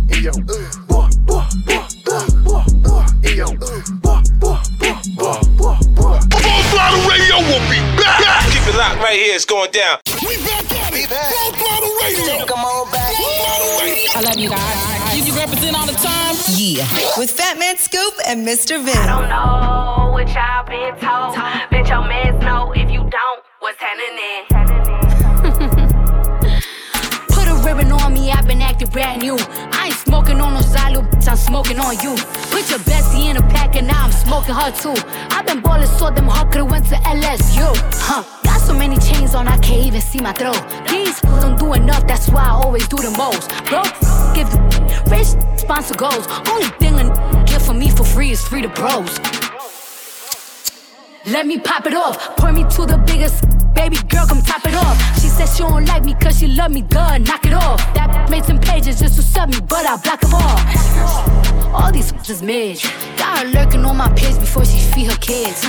In 0.10 0.26
your. 0.26 0.34
Uh. 0.89 1.06
In 3.22 3.38
your. 3.38 3.54
Uh. 4.04 4.18
Full 6.41 6.62
Throttle 6.74 7.06
Radio 7.06 7.38
will 7.46 7.62
be 7.70 7.94
back. 8.75 8.91
Keep 8.91 8.99
it 8.99 8.99
locked 8.99 9.01
right 9.01 9.19
here, 9.19 9.35
it's 9.35 9.45
going 9.45 9.71
down. 9.71 9.99
We 10.27 10.38
back 10.38 10.65
at 10.71 10.93
it. 10.93 11.07
Full 11.07 11.51
Throttle 11.53 11.95
Radio. 12.01 12.45
Come 12.45 12.59
on 12.59 12.91
back. 12.91 13.13
I 14.15 14.21
love 14.21 14.38
you 14.38 14.49
guys. 14.49 15.15
You, 15.15 15.23
you 15.23 15.33
represent 15.38 15.75
all 15.77 15.85
the 15.85 15.93
time? 15.93 16.35
Yeah. 16.55 16.88
With 17.17 17.35
Fatman 17.35 17.77
Scoop 17.77 18.13
and 18.27 18.47
Mr. 18.47 18.83
Vin. 18.83 18.95
I 18.95 19.07
don't 19.07 19.29
know 19.29 20.11
what 20.13 20.27
y'all 20.33 20.65
been 20.65 20.95
told. 20.99 21.35
Bet 21.69 21.88
your 21.89 22.01
mans 22.07 22.41
know 22.43 22.71
if 22.73 22.89
you 22.91 23.09
don't, 23.09 23.43
what's 23.59 23.77
happening. 23.79 24.45
Put 27.29 27.47
a 27.47 27.55
ribbon 27.65 27.91
on 27.91 28.13
me, 28.13 28.31
I've 28.31 28.47
been 28.47 28.61
acting 28.61 28.89
brand 28.89 29.21
new. 29.21 29.38
I 29.39 29.88
ain't 29.88 29.95
smoking 29.95 30.39
on 30.41 30.53
no 30.53 30.61
Zalo, 30.61 31.09
bitch, 31.11 31.27
I'm 31.27 31.38
smoking 31.38 31.79
on 31.79 31.99
you. 31.99 32.15
Put 32.49 32.69
your 32.69 32.79
Bessie 32.79 33.27
in 33.27 33.38
a 33.38 33.41
pack 33.41 33.75
and 33.75 33.88
now 33.88 34.05
I'm 34.05 34.11
smoking 34.11 34.55
her 34.55 34.71
too. 34.71 34.95
I've 35.31 35.45
been 35.45 35.61
ballin' 35.61 35.88
so 35.88 36.09
them 36.11 36.27
hard 36.27 36.51
could've 36.51 36.69
went 36.69 36.85
to 36.88 36.95
LSU. 36.95 37.67
Huh, 37.93 38.23
got 38.23 38.43
so 38.43 38.44
many 38.75 38.97
chains 38.97 39.35
on, 39.35 39.47
I 39.47 39.57
can't 39.57 39.85
even 39.85 40.01
see 40.01 40.19
my 40.19 40.33
throat. 40.33 40.61
These 40.88 41.21
don't 41.21 41.57
do 41.57 41.73
enough, 41.73 42.05
that's 42.07 42.29
why 42.29 42.43
I 42.43 42.51
always 42.51 42.88
do 42.88 42.97
the 42.97 43.11
most. 43.11 43.49
Bro, 43.65 43.83
give 44.33 44.49
the 44.49 44.59
rich 45.09 45.27
sponsor 45.59 45.95
goals. 45.95 46.27
Only 46.49 46.67
thing 46.79 46.99
a 46.99 47.45
get 47.45 47.61
from 47.61 47.79
me 47.79 47.89
for 47.89 48.03
free 48.03 48.31
is 48.31 48.41
free 48.41 48.61
to 48.61 48.69
bros. 48.69 49.19
Let 51.27 51.47
me 51.47 51.59
pop 51.59 51.85
it 51.88 51.95
off, 51.95 52.35
point 52.38 52.55
me 52.55 52.63
to 52.75 52.85
the 52.85 52.97
biggest. 52.97 53.64
Baby 53.75 53.97
girl, 54.07 54.25
come 54.25 54.41
top 54.41 54.65
it 54.65 54.75
off. 54.75 54.97
She 55.21 55.27
said 55.27 55.47
she 55.47 55.63
don't 55.63 55.85
like 55.85 56.03
me 56.03 56.15
cause 56.15 56.39
she 56.39 56.47
love 56.47 56.71
me, 56.71 56.81
duh, 56.81 57.17
knock 57.19 57.45
it 57.45 57.53
off. 57.53 57.79
That 57.93 58.29
made 58.31 58.45
some 58.45 58.59
pages 58.59 58.99
just 58.99 59.15
to 59.17 59.21
sub 59.21 59.49
me, 59.49 59.59
but 59.67 59.85
I 59.85 59.97
block 59.97 60.21
them 60.21 60.33
all. 60.33 61.75
All 61.75 61.91
these 61.91 62.11
is 62.29 62.41
mid. 62.41 62.81
Got 63.17 63.39
her 63.39 63.47
lurking 63.49 63.83
on 63.85 63.97
my 63.97 64.09
page 64.13 64.39
before 64.39 64.65
she 64.65 64.79
feed 64.79 65.11
her 65.11 65.17
kids. 65.17 65.61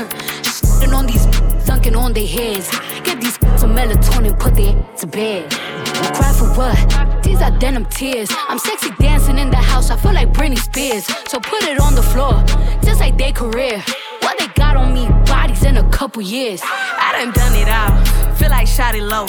Just 0.43 0.65
shitting 0.65 0.95
on 0.95 1.07
these 1.07 1.27
dunking 1.67 1.97
on 1.97 2.13
their 2.13 2.27
heads. 2.27 2.71
Get 3.03 3.21
these 3.21 3.35
some 3.61 3.75
melatonin, 3.75 4.39
put 4.39 4.55
their 4.55 4.75
to 4.99 5.07
bed. 5.07 5.51
Cry 5.51 6.33
for 6.33 6.49
what? 6.55 7.23
These 7.23 7.43
are 7.43 7.51
denim 7.59 7.87
tears. 7.87 8.31
I'm 8.49 8.59
sexy 8.59 8.91
dancing 9.01 9.39
in 9.39 9.51
the 9.51 9.57
house, 9.57 9.91
I 9.91 9.97
feel 9.97 10.13
like 10.13 10.33
Britney 10.33 10.59
Spears. 10.59 11.07
So 11.29 11.41
put 11.41 11.63
it 11.65 11.81
on 11.81 11.95
the 11.95 12.03
floor, 12.03 12.43
just 12.83 13.01
like 13.01 13.19
their 13.19 13.33
career. 13.33 13.83
What 14.27 14.41
they 14.41 14.49
got 14.49 14.77
on 14.77 14.93
me, 14.93 15.07
bodies 15.25 15.63
in 15.63 15.77
a 15.77 15.89
couple 15.91 16.21
years. 16.21 16.61
I 16.65 17.13
done 17.13 17.33
done 17.33 17.55
it 17.55 17.69
all. 17.69 18.35
Feel 18.35 18.51
like 18.51 18.67
shot 18.67 18.97
it 18.97 19.05
low. 19.05 19.27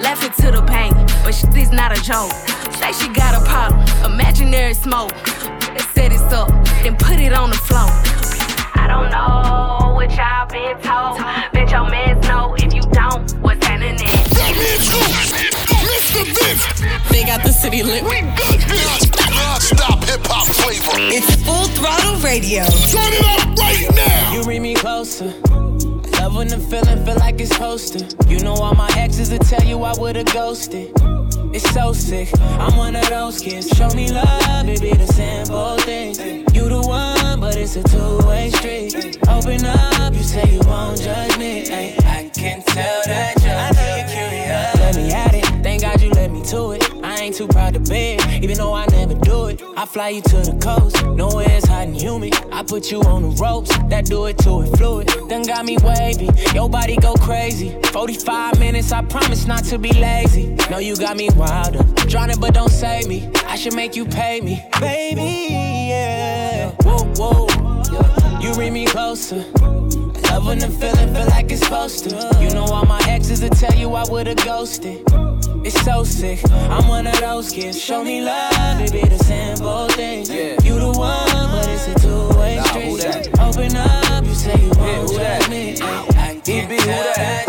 Left 0.00 0.24
it 0.24 0.34
to 0.42 0.50
the 0.50 0.60
pain, 0.66 0.92
but 1.22 1.38
this 1.54 1.70
not 1.70 1.96
a 1.96 2.02
joke. 2.02 2.32
Say 2.74 2.90
she 2.90 3.06
got 3.12 3.40
a 3.40 3.46
problem, 3.48 3.80
imaginary 4.12 4.74
smoke. 4.74 5.12
Set 5.94 6.10
it 6.10 6.32
up, 6.32 6.48
then 6.82 6.96
put 6.96 7.20
it 7.20 7.32
on 7.32 7.50
the 7.50 7.56
floor. 7.56 7.86
I 8.74 8.88
don't 8.88 9.12
know 9.12 9.94
what 9.94 10.10
y'all 10.16 10.48
been 10.48 10.82
told. 10.82 11.18
Bet 11.52 11.70
your 11.70 11.88
mans 11.88 12.26
know 12.26 12.56
if 12.58 12.74
you 12.74 12.82
don't, 12.90 13.30
what's 13.42 13.64
happening. 13.64 15.59
Mr. 16.24 16.80
Vince. 16.80 17.10
They 17.10 17.24
got 17.24 17.42
the 17.42 17.52
city 17.52 17.82
lit. 17.82 18.02
We 18.04 18.20
good 18.20 18.62
here. 18.62 18.84
Non-stop 19.30 20.04
hip 20.04 20.26
hop 20.26 20.46
flavor. 20.46 20.96
It's 21.12 21.34
full 21.44 21.66
throttle 21.76 22.16
radio. 22.20 22.62
Turn 22.64 23.12
it 23.12 23.24
up 23.24 23.58
right 23.58 23.86
now. 23.94 24.32
You 24.34 24.42
read 24.44 24.60
me 24.60 24.74
closer. 24.74 25.32
Love 26.20 26.36
when 26.36 26.48
the 26.48 26.58
feeling 26.58 27.04
feel 27.04 27.16
like 27.16 27.40
it's 27.40 27.52
hosted. 27.52 28.14
You 28.30 28.40
know 28.40 28.54
all 28.54 28.74
my 28.74 28.90
exes 28.96 29.30
will 29.30 29.38
tell 29.38 29.64
you 29.64 29.82
I 29.82 29.98
would've 29.98 30.26
ghosted. 30.32 30.92
It's 31.52 31.68
so 31.72 31.92
sick. 31.92 32.28
I'm 32.40 32.76
one 32.76 32.94
of 32.94 33.08
those 33.08 33.40
kids. 33.40 33.68
Show 33.70 33.88
me 33.90 34.12
love, 34.12 34.68
it 34.68 34.80
be 34.80 34.92
the 34.92 35.06
simple 35.06 35.76
things. 35.78 36.18
You 36.54 36.68
the 36.68 36.80
one, 36.86 37.40
but 37.40 37.56
it's 37.56 37.76
a 37.76 37.82
two-way 37.82 38.50
street. 38.50 39.18
Open 39.28 39.64
up, 39.64 39.89
fly 49.90 50.10
you 50.10 50.22
to 50.22 50.36
the 50.36 50.56
coast, 50.62 51.04
nowhere 51.16 51.46
it's 51.50 51.66
hot 51.66 51.88
and 51.88 52.00
humid. 52.00 52.32
I 52.52 52.62
put 52.62 52.92
you 52.92 53.00
on 53.02 53.22
the 53.22 53.28
ropes, 53.42 53.76
that 53.88 54.06
do 54.06 54.26
it 54.26 54.38
to 54.38 54.62
it 54.62 54.76
fluid. 54.76 55.08
Then 55.28 55.42
got 55.42 55.64
me 55.64 55.78
wavy, 55.82 56.28
your 56.54 56.70
body 56.70 56.96
go 56.96 57.14
crazy. 57.14 57.76
45 57.92 58.60
minutes, 58.60 58.92
I 58.92 59.02
promise 59.02 59.46
not 59.46 59.64
to 59.64 59.78
be 59.78 59.92
lazy. 59.92 60.56
No, 60.70 60.78
you 60.78 60.96
got 60.96 61.16
me 61.16 61.28
wilder, 61.34 61.82
drowning 62.06 62.38
but 62.38 62.54
don't 62.54 62.70
save 62.70 63.08
me. 63.08 63.28
I 63.46 63.56
should 63.56 63.74
make 63.74 63.96
you 63.96 64.04
pay 64.04 64.40
me, 64.40 64.64
baby. 64.80 65.54
Yeah, 65.90 66.70
whoa, 66.82 67.04
whoa. 67.16 68.40
You 68.40 68.54
read 68.54 68.72
me 68.72 68.86
closer. 68.86 69.44
Love 70.40 70.46
when 70.46 70.58
the 70.58 70.68
feeling 70.68 71.12
feel 71.14 71.26
like 71.26 71.52
it's 71.52 71.60
supposed 71.60 72.08
to. 72.08 72.38
You 72.40 72.48
know 72.50 72.64
all 72.64 72.86
my 72.86 73.00
exes 73.06 73.42
will 73.42 73.50
tell 73.50 73.74
you 73.74 73.92
I 73.94 74.04
would've 74.08 74.36
ghosted. 74.38 75.02
It's 75.66 75.78
so 75.82 76.02
sick. 76.02 76.40
I'm 76.70 76.88
one 76.88 77.06
of 77.06 77.20
those 77.20 77.50
kids. 77.52 77.78
Show 77.78 78.02
me 78.02 78.22
love, 78.22 78.80
it 78.80 78.90
be 78.90 79.02
the 79.02 79.18
simple 79.22 79.88
things. 79.88 80.30
You 80.30 80.78
the 80.78 80.92
one, 80.96 81.50
but 81.52 81.68
it's 81.68 81.88
a 81.88 81.94
two-way 81.94 82.56
Nah, 82.56 82.62
street. 82.64 83.38
Open 83.38 83.76
up, 83.76 84.24
you 84.24 84.34
say 84.34 84.56
you 84.58 84.68
Yeah, 84.68 84.98
won't 84.98 85.10
who 85.10 85.18
that? 85.18 85.40
judge 85.42 85.50
me. 85.50 85.76
I 85.82 86.40
can't 86.42 86.68
be, 86.70 86.76
who 86.76 86.80
tell 86.80 87.14
that? 87.16 87.46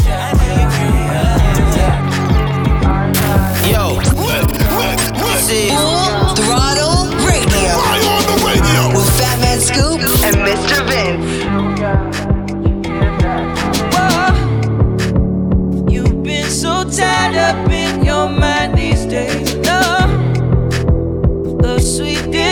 Yo, 3.72 3.96
this 5.16 5.50
is 5.50 5.72
throttle 6.44 6.91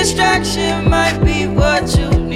distraction 0.10 0.89
might 0.89 1.19
be 1.24 1.45
what 1.45 1.95
you 1.95 2.28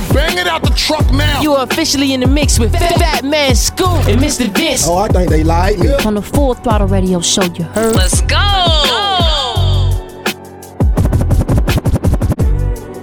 the 0.00 0.04
volume 0.06 0.08
up 0.08 0.08
and 0.08 0.14
bang 0.14 0.38
it 0.38 0.46
out 0.46 0.62
the 0.62 0.70
truck 0.70 1.10
now. 1.12 1.40
You 1.42 1.54
are 1.54 1.64
officially 1.64 2.12
in 2.12 2.20
the 2.20 2.26
mix 2.26 2.58
with 2.58 2.72
Fatman 2.72 3.56
Scoop 3.56 4.06
and 4.08 4.20
Mr. 4.20 4.48
Vince. 4.48 4.86
Oh, 4.86 4.98
I 4.98 5.08
think 5.08 5.30
they 5.30 5.44
like 5.44 5.78
me. 5.78 5.92
On 6.04 6.14
the 6.14 6.22
Full 6.22 6.54
Throttle 6.54 6.88
Radio 6.88 7.20
show, 7.20 7.44
you 7.44 7.64
heard. 7.64 7.94
Let's 7.96 8.20
go. 8.22 8.36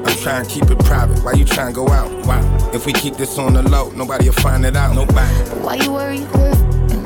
I'm 0.06 0.18
trying 0.18 0.46
to 0.46 0.50
keep 0.50 0.70
it 0.70 0.80
private. 0.80 1.24
Why 1.24 1.34
you 1.34 1.46
trying 1.46 1.68
to 1.68 1.74
go 1.74 1.88
out? 1.90 2.10
Why? 2.26 2.42
If 2.74 2.86
we 2.86 2.94
keep 2.94 3.16
this 3.16 3.38
on 3.38 3.54
the 3.54 3.64
low, 3.64 3.90
nobody 3.92 4.26
will 4.26 4.34
find 4.34 4.66
it 4.66 4.76
out. 4.76 4.96
Nobody. 4.96 5.34
Why 5.62 5.76
you 5.76 5.92
worry? 5.92 6.20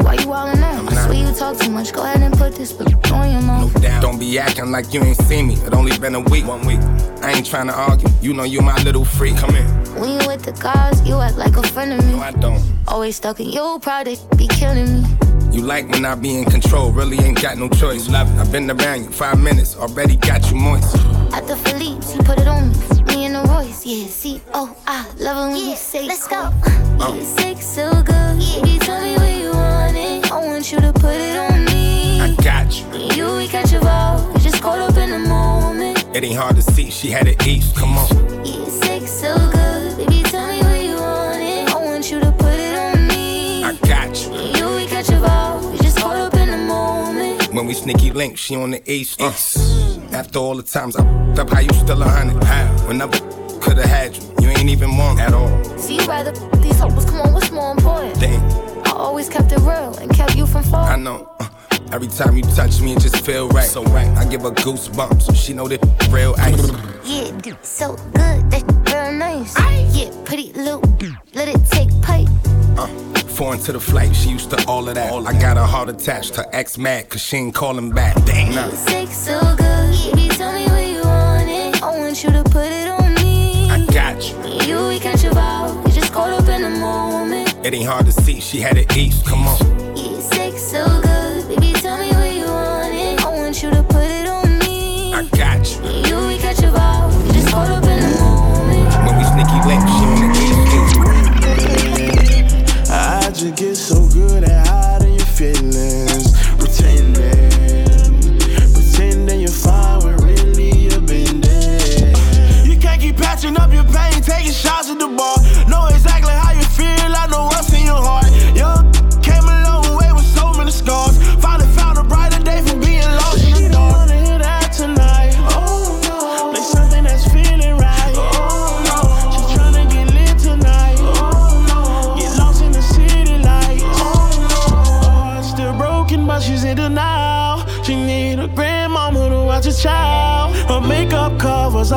Why 0.03 0.13
you 0.13 0.25
wildin' 0.27 0.63
out? 0.63 0.91
I 0.91 1.05
swear 1.05 1.27
you 1.27 1.33
talk 1.35 1.57
too 1.57 1.69
much. 1.69 1.93
Go 1.93 2.03
ahead 2.03 2.21
and 2.21 2.35
put 2.35 2.55
this 2.55 2.71
book 2.71 2.87
on 3.11 3.31
your 3.31 3.41
mouth. 3.41 3.73
No 3.75 3.81
doubt. 3.81 4.01
Don't 4.01 4.17
be 4.17 4.39
acting 4.39 4.71
like 4.71 4.91
you 4.93 5.03
ain't 5.03 5.17
seen 5.17 5.47
me. 5.47 5.55
It 5.55 5.73
only 5.73 5.95
been 5.99 6.15
a 6.15 6.19
week. 6.19 6.47
One 6.47 6.65
week. 6.65 6.79
I 7.21 7.33
ain't 7.33 7.45
trying 7.45 7.67
to 7.67 7.73
argue. 7.73 8.07
You 8.21 8.33
know 8.33 8.43
you 8.43 8.61
my 8.61 8.81
little 8.83 9.05
freak. 9.05 9.37
Come 9.37 9.55
in. 9.55 9.78
When 9.99 10.11
you 10.11 10.27
with 10.27 10.43
the 10.43 10.53
guys, 10.53 11.05
you 11.05 11.19
act 11.19 11.37
like 11.37 11.57
a 11.57 11.63
friend 11.63 11.91
of 11.91 12.05
me. 12.05 12.13
No, 12.13 12.19
I 12.19 12.31
don't. 12.31 12.63
Always 12.87 13.17
stuck 13.17 13.41
in 13.41 13.49
your 13.49 13.79
pride, 13.81 14.07
they 14.07 14.17
be 14.37 14.47
killing 14.47 15.03
me. 15.03 15.07
You 15.51 15.61
like 15.61 15.89
when 15.89 16.05
I 16.05 16.15
be 16.15 16.37
in 16.37 16.45
control, 16.45 16.91
really 16.93 17.17
ain't 17.19 17.41
got 17.41 17.57
no 17.57 17.67
choice. 17.67 18.07
Love 18.07 18.33
it. 18.33 18.39
I've 18.39 18.49
been 18.49 18.71
around 18.71 19.03
you 19.03 19.09
five 19.11 19.37
minutes, 19.39 19.75
already 19.75 20.15
got 20.15 20.49
you 20.49 20.55
moist. 20.55 20.95
At 21.33 21.47
the 21.47 21.57
Phillips, 21.57 22.15
you 22.15 22.21
put 22.23 22.39
it 22.39 22.47
on 22.47 22.69
me. 22.69 22.75
Me 23.07 23.25
and 23.25 23.35
the 23.35 23.43
Royce, 23.51 23.85
yeah. 23.85 24.07
See, 24.07 24.41
oh, 24.53 24.73
I 24.87 25.05
love 25.17 25.37
it 25.37 25.53
when 25.53 25.69
you 25.69 25.75
say, 25.75 26.07
let's 26.07 26.27
go. 26.27 26.49
Uh. 26.63 27.13
You 27.15 27.23
sex 27.23 27.65
so 27.65 27.91
good. 28.01 28.41
Yeah. 28.41 28.61
Baby, 28.61 28.79
tell 28.79 29.01
me 29.01 29.17
where 29.17 29.39
you 29.41 29.51
want 29.51 29.97
it. 29.97 30.31
I 30.31 30.45
want 30.45 30.71
you 30.71 30.79
to 30.79 30.93
put 30.93 31.15
it 31.15 31.35
on 31.35 31.65
me. 31.65 32.21
I 32.21 32.35
got 32.41 32.79
you. 32.79 32.85
Me 32.87 33.15
you, 33.15 33.35
we 33.35 33.47
catch 33.49 33.73
a 33.73 33.79
vibe. 33.79 34.33
We 34.33 34.39
just 34.39 34.61
caught 34.61 34.79
up 34.79 34.95
in 34.95 35.09
the 35.09 35.19
moment. 35.19 36.05
It 36.15 36.23
ain't 36.23 36.37
hard 36.37 36.55
to 36.55 36.61
see, 36.61 36.89
she 36.89 37.09
had 37.09 37.27
it 37.27 37.45
east. 37.45 37.75
Come 37.75 37.97
on. 37.97 38.45
Yeah, 38.45 38.65
sex 38.69 39.11
so 39.11 39.35
good. 39.51 39.68
When 47.51 47.65
we 47.65 47.73
sneaky 47.73 48.11
link, 48.11 48.37
she 48.37 48.55
on 48.55 48.71
the 48.71 48.91
east. 48.91 49.19
Uh. 49.21 49.31
After 50.15 50.39
all 50.39 50.55
the 50.55 50.63
times 50.63 50.95
I 50.95 51.01
f***ed 51.01 51.39
up, 51.39 51.49
how 51.49 51.59
you 51.59 51.73
still 51.73 52.01
a 52.01 52.07
hundred? 52.07 52.43
How? 52.43 52.65
Whenever 52.87 53.17
could've 53.59 53.83
had 53.85 54.15
you, 54.15 54.23
you 54.41 54.49
ain't 54.49 54.69
even 54.69 54.95
want 54.95 55.19
at 55.19 55.33
all. 55.33 55.63
See, 55.77 55.95
you 55.95 56.05
rather 56.07 56.31
these 56.57 56.79
hoes. 56.79 57.05
Come 57.05 57.21
on, 57.21 57.33
what's 57.33 57.51
more 57.51 57.71
important? 57.71 58.19
Damn, 58.19 58.41
I 58.85 58.91
always 58.91 59.29
kept 59.29 59.51
it 59.51 59.59
real 59.59 59.97
and 59.97 60.13
kept 60.13 60.35
you 60.35 60.45
from 60.45 60.63
falling. 60.63 60.91
I 60.91 60.95
know. 60.95 61.27
Uh, 61.39 61.49
every 61.91 62.07
time 62.07 62.37
you 62.37 62.43
touch 62.43 62.81
me, 62.81 62.93
it 62.93 62.99
just 63.01 63.25
feel 63.25 63.49
right. 63.49 63.67
So 63.67 63.83
right, 63.85 64.07
I 64.17 64.25
give 64.25 64.41
her 64.41 64.51
goosebumps, 64.51 65.23
so 65.23 65.33
she 65.33 65.53
know 65.53 65.67
that 65.67 65.81
real 66.11 66.35
ice. 66.37 66.71
Yeah, 67.03 67.31
d- 67.39 67.53
so 67.63 67.95
good, 68.13 68.51
that 68.51 68.63
real 68.93 69.11
nice. 69.17 69.57
Yeah, 69.95 70.11
pretty 70.23 70.53
little, 70.53 70.81
let 71.33 71.47
it 71.47 71.65
take 71.65 71.89
pipe. 72.01 72.27
Uh, 72.79 72.87
foreign 73.35 73.59
to 73.59 73.73
the 73.73 73.79
flight, 73.79 74.15
she 74.15 74.29
used 74.29 74.49
to 74.51 74.65
all 74.67 74.87
of 74.87 74.95
that. 74.95 75.11
I 75.11 75.33
got 75.37 75.57
her 75.57 75.65
heart 75.65 75.89
attached, 75.89 76.35
her 76.37 76.45
ex 76.53 76.77
mad, 76.77 77.09
cause 77.09 77.21
she 77.21 77.35
ain't 77.35 77.53
calling 77.53 77.91
back. 77.91 78.15
Damn, 78.25 78.55
nah. 78.55 78.69
Sex 78.69 79.17
so 79.17 79.37
good, 79.57 80.15
baby, 80.15 80.29
tell 80.29 80.53
me 80.53 80.65
where 80.67 80.87
you 80.87 81.01
want 81.03 81.49
it. 81.49 81.83
I 81.83 81.97
want 81.97 82.23
you 82.23 82.31
to 82.31 82.43
put 82.43 82.71
it 82.71 82.87
on 82.87 83.15
me. 83.15 83.69
I 83.69 83.85
got 83.87 84.23
you. 84.23 84.37
You, 84.65 84.87
we 84.87 84.99
catch 84.99 85.25
a 85.25 85.29
vibe. 85.29 85.83
We 85.83 85.91
just 85.91 86.13
caught 86.13 86.31
up 86.31 86.47
in 86.47 86.61
the 86.61 86.69
moment. 86.69 87.53
It 87.65 87.73
ain't 87.73 87.85
hard 87.85 88.05
to 88.05 88.13
see, 88.13 88.39
she 88.39 88.61
had 88.61 88.77
it 88.77 88.95
east. 88.95 89.25
Come 89.25 89.45
on. 89.45 89.78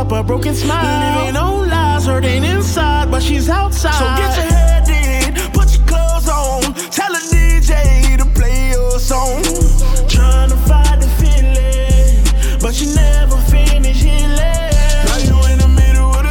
Up 0.02 0.12
a 0.12 0.22
broken 0.22 0.54
smile. 0.54 1.24
Living 1.24 1.36
on 1.36 1.68
lies, 1.68 2.06
hurting 2.06 2.44
inside, 2.44 3.10
but 3.10 3.22
she's 3.22 3.48
outside. 3.48 3.94
So 3.94 4.06
get 4.20 4.36
your 4.36 4.46
head 4.46 4.88
in, 4.88 5.52
put 5.52 5.68
your 5.76 5.86
clothes 5.86 6.28
on. 6.28 6.74
Tell 6.90 7.12
a 7.12 7.22
DJ 7.32 8.18
to 8.18 8.24
play 8.38 8.70
your 8.70 8.98
song. 8.98 9.42
Trying 10.08 10.50
to 10.50 10.56
find 10.70 11.00
the 11.02 11.10
feeling, 11.20 12.58
but 12.60 12.80
you 12.80 12.94
never 12.94 13.36
finish 13.50 14.02
healing. 14.02 14.70
Now 15.06 15.18
you 15.28 15.36
in 15.52 15.58
the 15.58 15.68
middle 15.68 16.10
of 16.10 16.22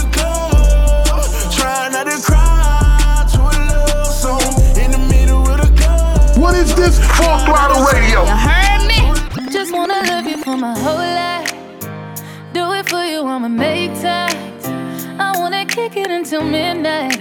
until 16.42 16.52
midnight. 16.52 17.20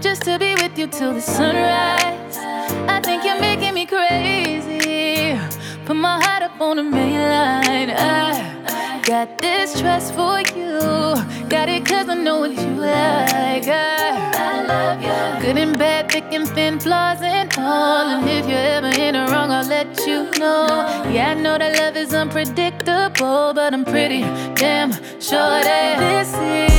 Just 0.00 0.22
to 0.22 0.38
be 0.38 0.54
with 0.54 0.78
you 0.78 0.86
till 0.86 1.14
the 1.14 1.20
sunrise. 1.20 2.36
I 2.88 3.00
think 3.02 3.24
you're 3.24 3.40
making 3.40 3.74
me 3.74 3.86
crazy. 3.86 5.38
Put 5.84 5.96
my 5.96 6.20
heart 6.22 6.42
up 6.42 6.60
on 6.60 6.76
the 6.76 6.82
main 6.82 7.20
line. 7.20 7.90
I 7.90 9.00
got 9.04 9.38
this 9.38 9.80
trust 9.80 10.14
for 10.14 10.40
you. 10.56 10.80
Got 11.48 11.68
it 11.68 11.86
cause 11.86 12.08
I 12.08 12.14
know 12.14 12.40
what 12.40 12.50
you 12.50 12.74
like. 12.74 13.66
I, 13.68 14.64
love 14.66 15.02
you. 15.02 15.46
Good 15.46 15.58
and 15.58 15.78
bad, 15.78 16.10
thick 16.10 16.32
and 16.32 16.48
thin, 16.48 16.80
flaws 16.80 17.22
and 17.22 17.52
all. 17.58 18.06
And 18.08 18.28
if 18.28 18.48
you're 18.48 18.58
ever 18.58 18.92
in 19.00 19.14
the 19.14 19.26
wrong, 19.32 19.50
I'll 19.50 19.66
let 19.66 19.98
you 20.06 20.30
know. 20.38 20.66
Yeah, 21.10 21.30
I 21.30 21.34
know 21.34 21.56
that 21.58 21.78
love 21.78 21.96
is 21.96 22.12
unpredictable, 22.12 23.52
but 23.54 23.72
I'm 23.72 23.84
pretty 23.84 24.22
damn 24.54 24.92
sure 25.20 25.60
that 25.68 25.98
this 26.00 26.34
is 26.34 26.75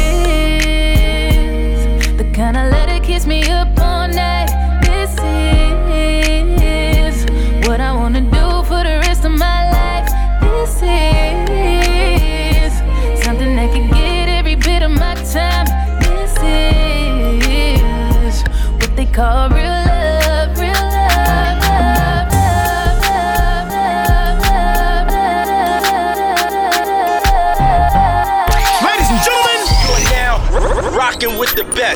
This 3.27 5.15
is 5.91 7.25
what 7.67 7.79
I 7.81 7.91
wanna 7.93 8.21
do 8.21 8.63
for 8.63 8.83
the 8.83 8.99
rest 9.05 9.25
of 9.25 9.31
my 9.31 9.69
life. 9.69 10.09
This 10.41 10.81
is 10.81 12.73
something 13.25 13.53
that 13.57 13.69
can 13.73 13.89
get 13.89 14.29
every 14.29 14.55
bit 14.55 14.81
of 14.81 14.91
my 14.91 15.15
time. 15.15 15.65
This 15.99 16.37
is 18.31 18.43
what 18.79 18.95
they 18.95 19.05
call 19.05 19.49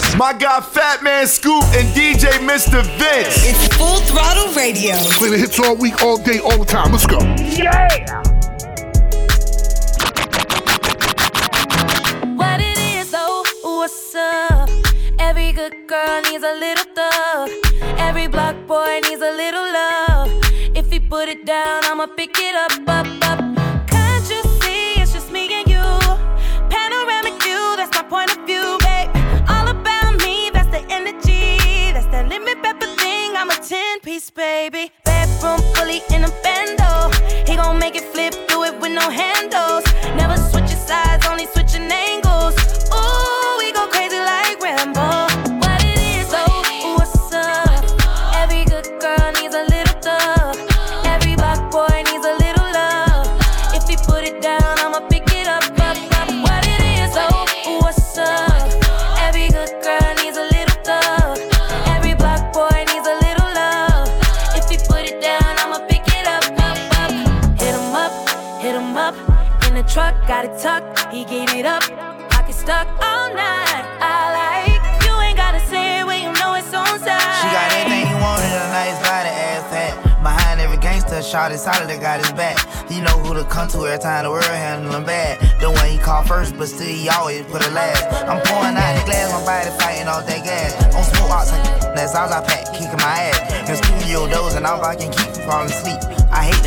with. 0.02 0.18
My 0.18 0.34
guy 0.34 0.60
Fatman 0.60 1.28
Scoop 1.28 1.64
and 1.76 1.88
DJ 1.96 2.28
Mr. 2.48 2.84
Vince. 2.98 3.46
It's 3.46 3.76
Full 3.78 4.00
Throttle 4.02 4.54
Radio. 4.54 4.96
Play 5.18 5.30
the 5.30 5.38
hits 5.38 5.60
all 5.60 5.76
week, 5.76 6.02
all 6.02 6.18
day, 6.18 6.40
all 6.40 6.58
the 6.58 6.66
time. 6.66 6.92
Let's 6.92 7.06
go. 7.06 7.20
Yeah. 7.20 8.22
What 12.36 12.60
it 12.62 12.78
is, 12.78 13.14
oh, 13.16 13.44
what's 13.64 14.16
up? 14.16 14.70
Every 15.20 15.52
good 15.52 15.88
girl 15.88 16.22
needs 16.24 16.44
a 16.44 16.54
little 16.54 16.86
thug. 16.96 17.50
Every 17.98 18.28
block 18.28 18.56
boy 18.68 19.02
needs 19.04 19.22
a 19.22 19.32
little 19.32 19.64
love. 19.64 20.30
If 20.76 20.92
he 20.92 21.00
put 21.00 21.30
it 21.30 21.46
down, 21.46 21.84
I'ma 21.86 22.08
pick 22.08 22.38
it 22.38 22.56
up, 22.56 22.88
up, 22.88 23.08
up. 23.24 23.61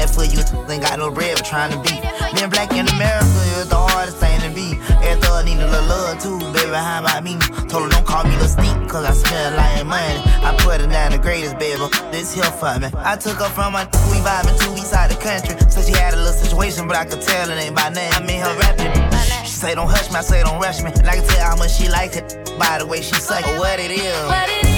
That 0.07 0.15
for 0.15 0.25
you, 0.25 0.41
ain't 0.71 0.83
got 0.83 0.99
no 0.99 1.11
bread 1.11 1.39
for 1.39 1.45
trying 1.45 1.73
to 1.73 1.79
be. 1.81 1.95
Being 2.35 2.51
black 2.51 2.73
in 2.73 2.87
America 2.89 3.41
is 3.61 3.69
the 3.69 3.77
hardest 3.77 4.19
thing 4.19 4.41
to 4.41 4.51
be. 4.53 4.77
Every 5.05 5.21
thug 5.21 5.45
need 5.45 5.61
a 5.61 5.67
little 5.67 5.89
love 5.89 6.21
too, 6.21 6.39
baby, 6.53 6.73
how 6.73 7.01
about 7.01 7.25
me? 7.25 7.39
Told 7.69 7.85
her 7.85 7.89
don't 7.89 8.07
call 8.07 8.25
me 8.25 8.37
the 8.37 8.49
stink, 8.49 8.89
cause 8.89 9.05
I 9.05 9.13
smell 9.13 9.57
like 9.57 9.87
money. 9.87 10.21
I 10.45 10.55
put 10.61 10.81
her 10.81 10.87
down 10.87 11.13
the 11.13 11.19
greatest, 11.19 11.59
baby, 11.59 11.81
this 12.11 12.35
here 12.35 12.45
for 12.45 12.79
me. 12.79 12.89
I 12.97 13.17
took 13.17 13.39
her 13.39 13.51
from 13.51 13.73
my 13.73 13.85
we 14.11 14.19
vibing 14.21 14.57
to 14.61 14.67
east 14.75 14.91
side 14.91 15.11
the 15.11 15.17
country. 15.17 15.57
So 15.71 15.81
she 15.83 15.93
had 15.93 16.15
a 16.15 16.17
little 16.17 16.33
situation, 16.33 16.87
but 16.87 16.97
I 16.97 17.05
could 17.05 17.23
tell 17.23 17.51
it 17.51 17.57
ain't 17.57 17.75
by 17.75 17.89
name. 17.89 18.13
I 18.13 18.21
made 18.21 18.41
her 18.41 18.55
rapping. 18.61 18.93
She 19.45 19.57
say 19.57 19.75
don't 19.75 19.89
hush 19.89 20.11
me, 20.11 20.17
I 20.17 20.23
say 20.23 20.43
don't 20.43 20.61
rush 20.61 20.83
me. 20.83 20.91
And 20.93 21.09
I 21.09 21.17
can 21.17 21.27
tell 21.27 21.49
how 21.51 21.57
much 21.57 21.73
she 21.73 21.89
like 21.89 22.17
it 22.17 22.53
by 22.59 22.79
the 22.79 22.87
way 22.87 23.01
she 23.01 23.15
suck. 23.15 23.45
What 23.59 23.81
it 23.81 23.91
is. 23.91 24.27
What 24.27 24.49
it 24.49 24.67
is, 24.69 24.74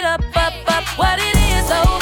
it 0.00 0.06
up, 0.06 0.22
up, 0.36 0.54
up. 0.66 0.84
What 0.98 1.18
it 1.18 1.36
is, 1.36 1.70
oh, 1.70 1.99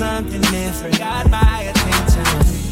something 0.00 0.40
different. 0.40 0.98
Got 0.98 1.28
my 1.28 1.60
attention. 1.70 2.24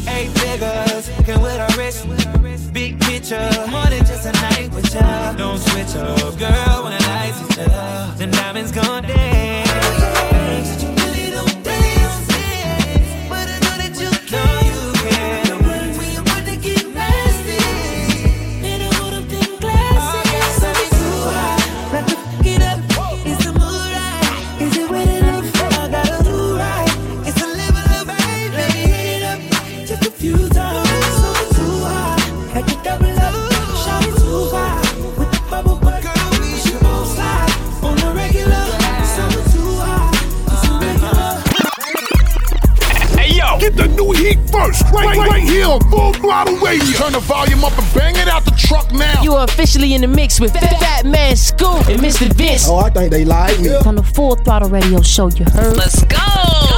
Eight 0.09 0.31
figures, 0.39 1.11
can 1.25 1.39
with 1.43 1.59
a 1.61 1.69
wrist. 1.77 2.73
Big 2.73 2.99
picture, 3.01 3.49
more 3.69 3.85
than 3.85 4.03
just 4.03 4.25
a 4.25 4.31
night 4.31 4.73
with 4.73 4.91
ya. 4.95 5.33
Don't 5.33 5.59
switch 5.59 5.95
up, 5.95 6.35
girl, 6.39 6.83
when 6.83 6.93
the 6.97 7.03
lights 7.07 7.39
is 7.41 7.67
up. 7.67 8.17
The 8.17 8.25
diamonds 8.25 8.71
gon' 8.71 9.03
dance. 9.03 10.78
First, 44.51 44.83
right, 44.91 45.15
right, 45.15 45.29
right 45.29 45.43
here 45.43 45.67
on 45.67 45.79
Full 45.91 46.13
Throttle 46.13 46.57
Radio. 46.57 46.83
Turn 46.97 47.13
the 47.13 47.19
volume 47.19 47.63
up 47.63 47.77
and 47.77 47.93
bang 47.93 48.15
it 48.15 48.27
out 48.27 48.45
the 48.45 48.51
truck 48.51 48.91
now. 48.91 49.21
You 49.21 49.33
are 49.33 49.43
officially 49.43 49.93
in 49.93 50.01
the 50.01 50.07
mix 50.07 50.39
with 50.39 50.53
Fat, 50.53 51.05
Fatman 51.05 51.37
Scoop 51.37 51.87
and 51.87 52.01
Mr. 52.01 52.31
Vince. 52.33 52.67
Oh, 52.67 52.77
I 52.77 52.89
think 52.89 53.11
they 53.11 53.25
like 53.25 53.59
me. 53.59 53.75
On 53.75 53.95
the 53.95 54.03
Full 54.03 54.35
Throttle 54.35 54.69
Radio 54.69 55.01
Show, 55.01 55.29
you 55.29 55.45
heard? 55.45 55.77
Let's 55.77 56.03
go. 56.03 56.17
Go 56.17 56.68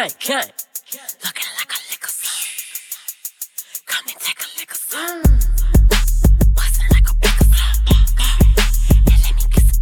mom 0.00 0.06
on 0.06 0.08
the 0.08 0.26
gang, 0.26 0.40
gang. 0.40 0.50
Looking 1.24 1.50
like 1.58 1.72
a 1.72 1.80
liquor 1.90 2.08
slum. 2.08 2.40
Come 3.86 4.06
and 4.08 4.18
take 4.20 4.40
a 4.40 4.48
liquor 4.58 4.74
slum. 4.74 5.22
Bustin' 6.54 6.86
like 6.90 7.10
a 7.10 7.14
bigger 7.20 7.44
slum. 7.44 7.76
And 9.06 9.18
let 9.24 9.36
me 9.36 9.42
kiss 9.50 9.80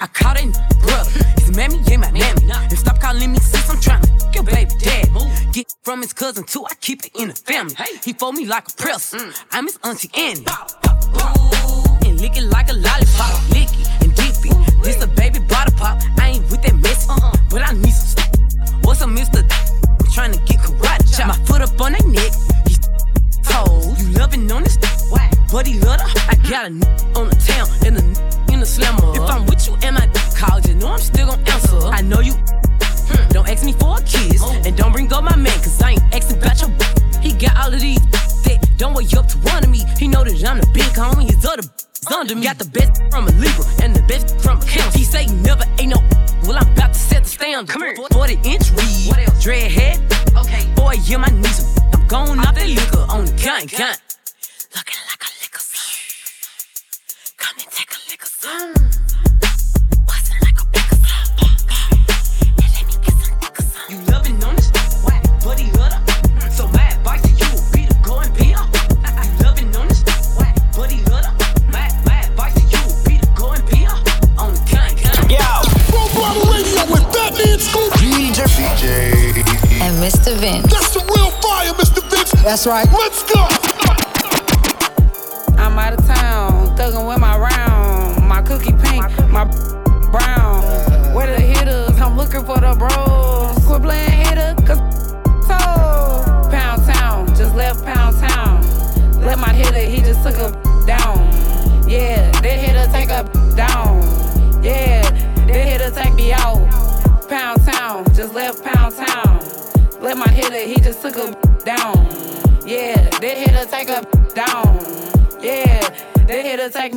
I 0.00 0.06
caught 0.06 0.38
him, 0.38 0.52
bruh. 0.52 1.40
His 1.40 1.56
mammy 1.56 1.78
ain't 1.90 2.00
my 2.00 2.10
mammy. 2.10 2.50
And 2.52 2.78
stop 2.78 3.00
calling 3.00 3.32
me 3.32 3.38
sis, 3.38 3.70
I'm 3.70 3.80
trying 3.80 4.02
to 4.02 4.30
your 4.34 4.44
baby 4.44 4.70
dad. 4.80 5.08
Get 5.52 5.72
from 5.82 6.02
his 6.02 6.12
cousin 6.12 6.44
too, 6.44 6.64
I 6.68 6.74
keep 6.80 7.04
it 7.06 7.12
in 7.14 7.28
the 7.28 7.34
family. 7.34 7.74
He 8.04 8.12
fold 8.12 8.34
me 8.34 8.46
like 8.46 8.68
a 8.68 8.72
press. 8.72 9.14
Mm. 9.14 9.32
I'm 9.52 9.66
his 9.66 9.78
auntie 9.84 10.10
Annie. 10.14 10.44
And 12.06 12.20
lick 12.20 12.36
it 12.36 12.44
like 12.44 12.68
a 12.70 12.74
lollipop. 12.74 13.40
Licky 13.54 13.86
and 14.02 14.14
dippy. 14.14 14.50
This 14.82 15.02
a 15.02 15.06
baby 15.06 15.38
bottle 15.38 15.74
pop. 15.78 16.02
I 16.18 16.30
ain't 16.30 16.50
with 16.50 16.62
that 16.62 16.74
mess, 16.74 17.08
uh-uh. 17.08 17.36
but 17.50 17.62
I 17.62 17.72
need 17.72 17.92
some 17.92 18.08
stuff. 18.08 18.34
What's 18.84 19.00
a 19.00 19.06
Mr. 19.06 19.53
chop. 21.16 21.28
My 21.28 21.44
foot 21.46 21.62
up 21.62 21.80
on 21.80 21.92
that 21.92 22.04
neck. 22.06 22.32
He 22.68 22.74
told 23.42 23.98
you 24.00 24.08
loving 24.18 24.50
on 24.52 24.62
this 24.64 24.76
but 25.52 25.66
he 25.66 25.78
love. 25.80 26.00
I 26.28 26.34
got 26.50 26.64
a 26.64 26.72
n- 26.74 26.82
on 27.16 27.28
the 27.28 27.36
town 27.46 27.68
and 27.86 27.96
a 27.98 28.02
n- 28.02 28.52
in 28.52 28.60
the 28.60 28.66
slammer. 28.66 29.12
If 29.14 29.22
I'm 29.30 29.46
with 29.46 29.66
you 29.68 29.74
and 29.82 29.96
I 29.98 30.06
college, 30.36 30.66
you 30.66 30.74
know 30.74 30.88
I'm 30.88 30.98
still 30.98 31.28
gon' 31.28 31.40
answer. 31.48 31.78
I 31.86 32.00
know 32.02 32.20
you. 32.20 32.32
hmm, 32.34 33.28
Don't 33.30 33.48
ask 33.48 33.64
me 33.64 33.72
for 33.72 33.98
a 33.98 34.02
kiss 34.02 34.42
and 34.66 34.76
don't 34.76 34.92
bring 34.92 35.12
up 35.12 35.22
my 35.24 35.36
man, 35.36 35.56
cause 35.58 35.80
I 35.80 35.90
ain't 35.92 36.02
asking 36.14 36.38
about 36.38 36.60
your. 36.60 36.70
He 37.24 37.32
got 37.32 37.56
all 37.56 37.72
of 37.72 37.80
these 37.80 38.00
that 38.44 38.58
don't 38.76 38.92
wake 38.92 39.16
up 39.16 39.26
to 39.28 39.38
one 39.38 39.64
of 39.64 39.70
me. 39.70 39.80
He 39.98 40.08
know 40.08 40.24
that 40.24 40.44
I'm 40.44 40.58
the 40.60 40.66
big 40.74 40.84
homie, 40.92 41.30
his 41.30 41.46
other 41.46 41.62
under 42.12 42.34
me. 42.34 42.42
Got 42.42 42.58
the 42.58 42.68
best 42.68 43.02
from 43.10 43.28
a 43.28 43.32
Libra 43.32 43.64
and 43.82 43.94
the 43.94 44.02
best 44.02 44.40
from 44.40 44.58
a 44.60 44.64
Count. 44.64 44.94
He 44.94 45.04
say 45.04 45.26
never 45.26 45.64
ain't 45.78 45.94
no. 45.94 46.02
Well, 46.44 46.58
I'm 46.58 46.70
about 46.72 46.92
to 46.92 46.98
set 46.98 47.22
the 47.22 47.28
standard. 47.30 47.72
Come 47.72 47.82
here. 47.82 47.96
40 48.12 48.34
inch 48.44 48.70
weed. 48.72 49.08
What 49.08 49.18
else? 49.18 49.42
Dread 49.42 49.70
head. 49.70 49.96
Okay. 50.36 50.70
Boy, 50.74 50.96
yeah, 51.04 51.16
my 51.16 51.28
knees. 51.28 51.78
I'm 51.94 52.06
going 52.06 52.38
out 52.38 52.54
that 52.54 52.68
liquor 52.68 53.06
on 53.08 53.24
the 53.24 53.32
gang, 53.32 53.64
gang. 53.64 53.96
Looking 54.76 55.00
like 55.08 55.22
a 55.24 55.30
liquor. 55.40 55.64
Come 57.38 57.56
and 57.56 57.70
take 57.70 57.90
a 57.92 58.04
You 58.10 59.13
Mr. 80.24 80.36
Vince. 80.38 80.72
That's 80.72 80.94
the 80.94 81.00
real 81.00 81.30
fire, 81.42 81.74
Mr. 81.74 82.02
Vince. 82.10 82.32
That's 82.42 82.66
right. 82.66 82.88
Let's 82.90 83.22
go. 83.24 83.73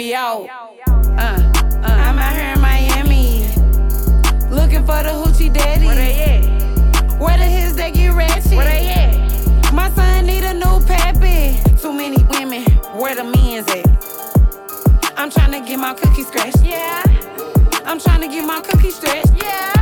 Hitter 0.07 0.17
out. 0.17 0.47
Uh, 0.87 1.21
uh. 1.21 1.87
I'm 1.87 2.17
out 2.17 2.35
here 2.35 2.53
in 2.53 2.61
Miami, 2.61 3.39
looking 4.49 4.85
for 4.85 5.03
the 5.03 5.09
hoochie 5.09 5.53
daddy. 5.53 5.85
Where 5.85 5.95
they 5.95 6.23
at? 6.23 7.19
Where 7.19 7.37
the 7.37 7.45
his 7.45 7.75
that 7.75 7.93
get 7.93 8.13
ratchet? 8.13 8.53
Where 8.53 8.65
they 8.65 8.87
at? 8.89 9.73
My 9.73 9.89
son 9.91 10.25
need 10.25 10.43
a 10.43 10.53
new 10.53 10.85
pappy. 10.85 11.57
Too 11.81 11.93
many 11.93 12.23
women, 12.25 12.63
where 12.97 13.15
the 13.15 13.23
men's 13.23 13.67
at? 13.67 13.85
I'm 15.17 15.29
trying 15.29 15.51
to 15.51 15.67
get 15.67 15.77
my 15.77 15.93
cookie 15.93 16.23
scratched. 16.23 16.63
Yeah. 16.63 17.03
I'm 17.85 17.99
trying 17.99 18.21
to 18.21 18.27
get 18.27 18.45
my 18.45 18.61
cookie 18.61 18.91
stretched. 18.91 19.33
Yeah. 19.41 19.76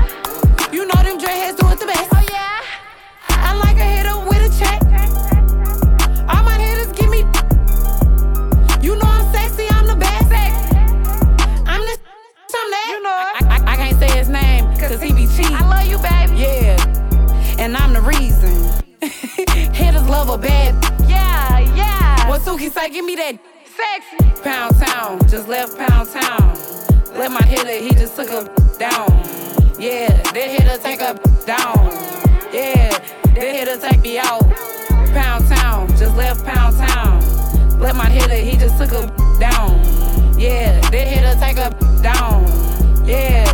Yeah. 22.65 22.81
said, 22.81 22.87
give 22.89 23.05
me 23.05 23.15
that 23.15 23.37
sexy. 23.65 24.41
Pound 24.41 24.75
town, 24.77 25.19
just 25.27 25.47
left 25.47 25.77
pound 25.77 26.09
town. 26.09 26.57
Let 27.17 27.31
my 27.31 27.43
hitter, 27.43 27.71
he 27.71 27.89
just 27.91 28.15
took 28.15 28.29
a 28.29 28.43
down. 28.77 29.09
Yeah, 29.79 30.09
that 30.31 30.35
hitter 30.35 30.77
take 30.81 31.01
a 31.01 31.13
down. 31.45 31.85
Yeah, 32.53 32.89
that 33.35 33.55
hitter 33.55 33.77
take 33.77 34.01
me 34.01 34.17
out. 34.17 34.43
Pound 35.13 35.47
town, 35.47 35.87
just 35.89 36.15
left 36.15 36.45
pound 36.45 36.77
town. 36.77 37.21
Let 37.79 37.95
my 37.95 38.09
hitter, 38.09 38.35
he 38.35 38.57
just 38.57 38.77
took 38.77 38.91
a 38.91 39.07
down. 39.39 39.79
Yeah, 40.37 40.79
that 40.89 41.07
hitter 41.07 41.39
take 41.39 41.57
a 41.57 41.69
down. 42.01 42.45
Yeah, 43.05 43.45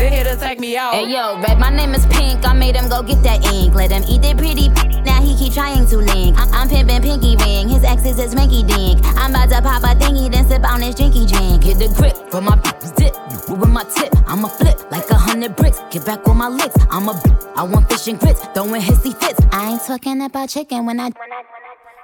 that 0.00 0.12
hitter 0.12 0.36
take 0.36 0.58
me 0.58 0.76
out. 0.76 0.94
Hey 0.94 1.10
yo, 1.12 1.40
Red, 1.40 1.58
my 1.58 1.70
name 1.70 1.94
is 1.94 2.06
Pink. 2.06 2.46
I 2.46 2.52
made 2.52 2.76
him 2.76 2.88
go 2.88 3.02
get 3.02 3.22
that 3.22 3.44
ink. 3.52 3.74
Let 3.74 3.90
him 3.90 4.04
eat 4.08 4.24
it 4.24 4.36
pretty. 4.36 4.70
Pretty. 4.70 5.00
Now 5.02 5.20
he 5.22 5.36
keep 5.36 5.52
trying 5.52 5.86
to 5.86 5.96
link. 5.96 6.38
I- 6.38 6.48
I'm 6.52 6.68
pimping 6.68 7.02
Pinky 7.02 7.36
Ring. 7.36 7.68
His 7.68 7.84
ex 7.84 8.04
is 8.04 8.18
his 8.18 8.34
Minky 8.34 8.62
Dink. 8.62 9.00
I'm 9.16 9.30
about 9.30 9.48
to 9.50 9.62
pop 9.62 9.82
a 9.82 9.94
thingy, 9.98 10.30
then 10.30 10.46
sip 10.48 10.64
on 10.64 10.82
his 10.82 10.94
drinky 10.94 11.28
drink. 11.28 11.62
Get 11.62 11.78
the 11.78 11.88
grip 11.96 12.16
from 12.30 12.44
my 12.44 12.56
dip. 12.96 13.14
With 13.48 13.68
my 13.68 13.82
tip, 13.84 14.14
I'ma 14.28 14.48
flip 14.48 14.78
like 14.92 15.08
a 15.10 15.14
hundred 15.14 15.56
bricks. 15.56 15.80
Get 15.90 16.06
back 16.06 16.26
on 16.28 16.36
my 16.36 16.48
licks. 16.48 16.76
I'm 16.90 17.08
a. 17.08 17.20
I 17.56 17.64
want 17.64 17.90
fish 17.90 18.06
and 18.08 18.18
grits. 18.18 18.40
Throwing 18.54 18.80
hissy 18.80 19.16
fits. 19.18 19.40
I 19.52 19.72
ain't 19.72 19.82
talking 19.82 20.22
about 20.22 20.48
chicken 20.48 20.86
when 20.86 21.00
I. 21.00 21.06
I 21.06 21.10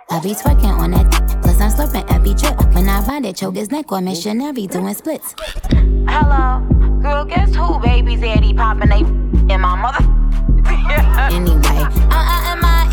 I 0.09 0.21
be 0.21 0.31
twerking 0.31 0.77
on 0.79 0.93
that. 0.93 1.11
Plus 1.43 1.61
I'm 1.61 1.71
slurping 1.71 2.11
every 2.13 2.35
drip. 2.35 2.57
When 2.75 2.89
I 2.89 3.01
ride 3.07 3.27
it, 3.27 3.37
choke 3.37 3.57
his 3.57 3.71
neck 3.71 3.91
or 3.93 4.01
missionary 4.01 4.67
doing 4.67 4.95
splits. 4.95 5.35
Hello, 6.09 6.67
girl, 7.07 7.25
guess 7.25 7.55
who 7.55 7.79
baby's 7.79 8.21
daddy 8.21 8.53
popping 8.53 8.89
they 8.89 9.01
in 9.55 9.61
my 9.61 9.77
mother? 9.77 10.05
Anyway, 11.17 11.61
uh 11.65 12.33
uh 12.33 12.53
in 12.53 12.61
Miami. 12.61 12.86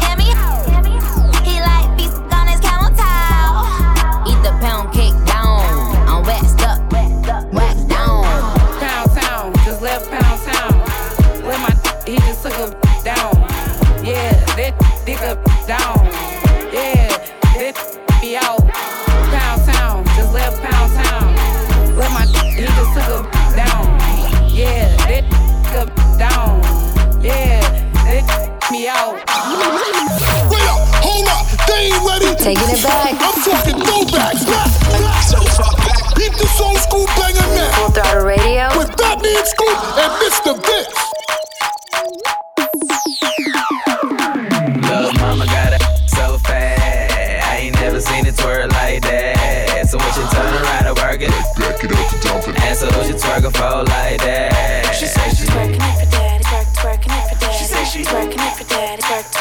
Taking 32.44 32.76
it 32.76 32.84
back. 32.84 33.16
I'm 33.24 33.40
talking 33.40 33.80
throwbacks. 33.80 34.44
Back. 34.44 34.68
Beat 36.18 36.34
the 36.36 36.46
soul 36.46 36.76
school 36.76 37.06
banger 37.16 37.40
now. 37.56 37.72
Full 37.72 37.92
throttle 37.92 38.26
radio. 38.26 38.68
With 38.78 38.92
Fatman 39.00 39.46
Scoop 39.48 39.80
and 39.96 40.12
Mr. 40.20 40.52
Vince. 40.60 40.92
Love 44.92 45.16
mama 45.22 45.46
got 45.46 45.72
it 45.72 45.82
so 46.10 46.38
fast. 46.40 47.48
I 47.48 47.58
ain't 47.62 47.76
never 47.76 48.02
seen 48.02 48.26
it 48.26 48.36
twerk 48.36 48.70
like 48.74 49.04
that. 49.04 49.88
So 49.88 49.98
what 49.98 50.14
you 50.18 50.28
turn 50.28 50.54
around 50.54 50.88
and 50.88 50.98
work 50.98 51.22
it? 51.22 51.32
Back 51.56 51.82
it 51.82 51.92
up 51.96 52.10
to 52.12 52.20
dump 52.28 52.48
it. 52.50 52.60
And 52.60 52.78
so 52.78 52.88
what 52.88 53.08
you 53.08 53.16
twerk 53.16 53.48
it 53.48 53.56
for 53.56 53.84
like 53.88 54.20
that? 54.20 54.94
She 54.94 55.06
said 55.06 55.30
she's 55.30 55.50
working 55.56 55.80
it 55.80 55.96
for 55.96 56.12
daddy, 56.12 56.44
twerk, 56.44 56.68
twerking 56.76 57.08
it 57.08 57.24
for 57.32 57.40
daddy. 57.40 57.58
She 57.58 57.64
said 57.64 57.86
she's 57.86 58.12
working 58.12 58.40
it 58.40 58.54
for 58.58 58.66
daddy, 58.68 59.02
twerk, 59.02 59.32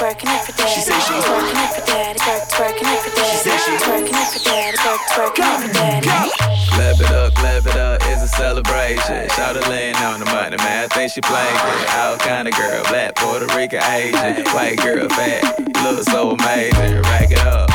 she 11.08 11.20
playing 11.20 11.56
good. 11.56 11.88
All 11.96 12.16
kind 12.18 12.46
of 12.46 12.54
girl, 12.54 12.82
black, 12.84 13.16
Puerto 13.16 13.46
Rican, 13.56 13.82
Asian, 13.82 14.44
white 14.54 14.76
girl, 14.78 15.08
fat, 15.08 15.42
look 15.82 16.02
so 16.04 16.30
amazing. 16.30 17.02
Rack 17.02 17.30
it 17.30 17.38
up, 17.40 17.68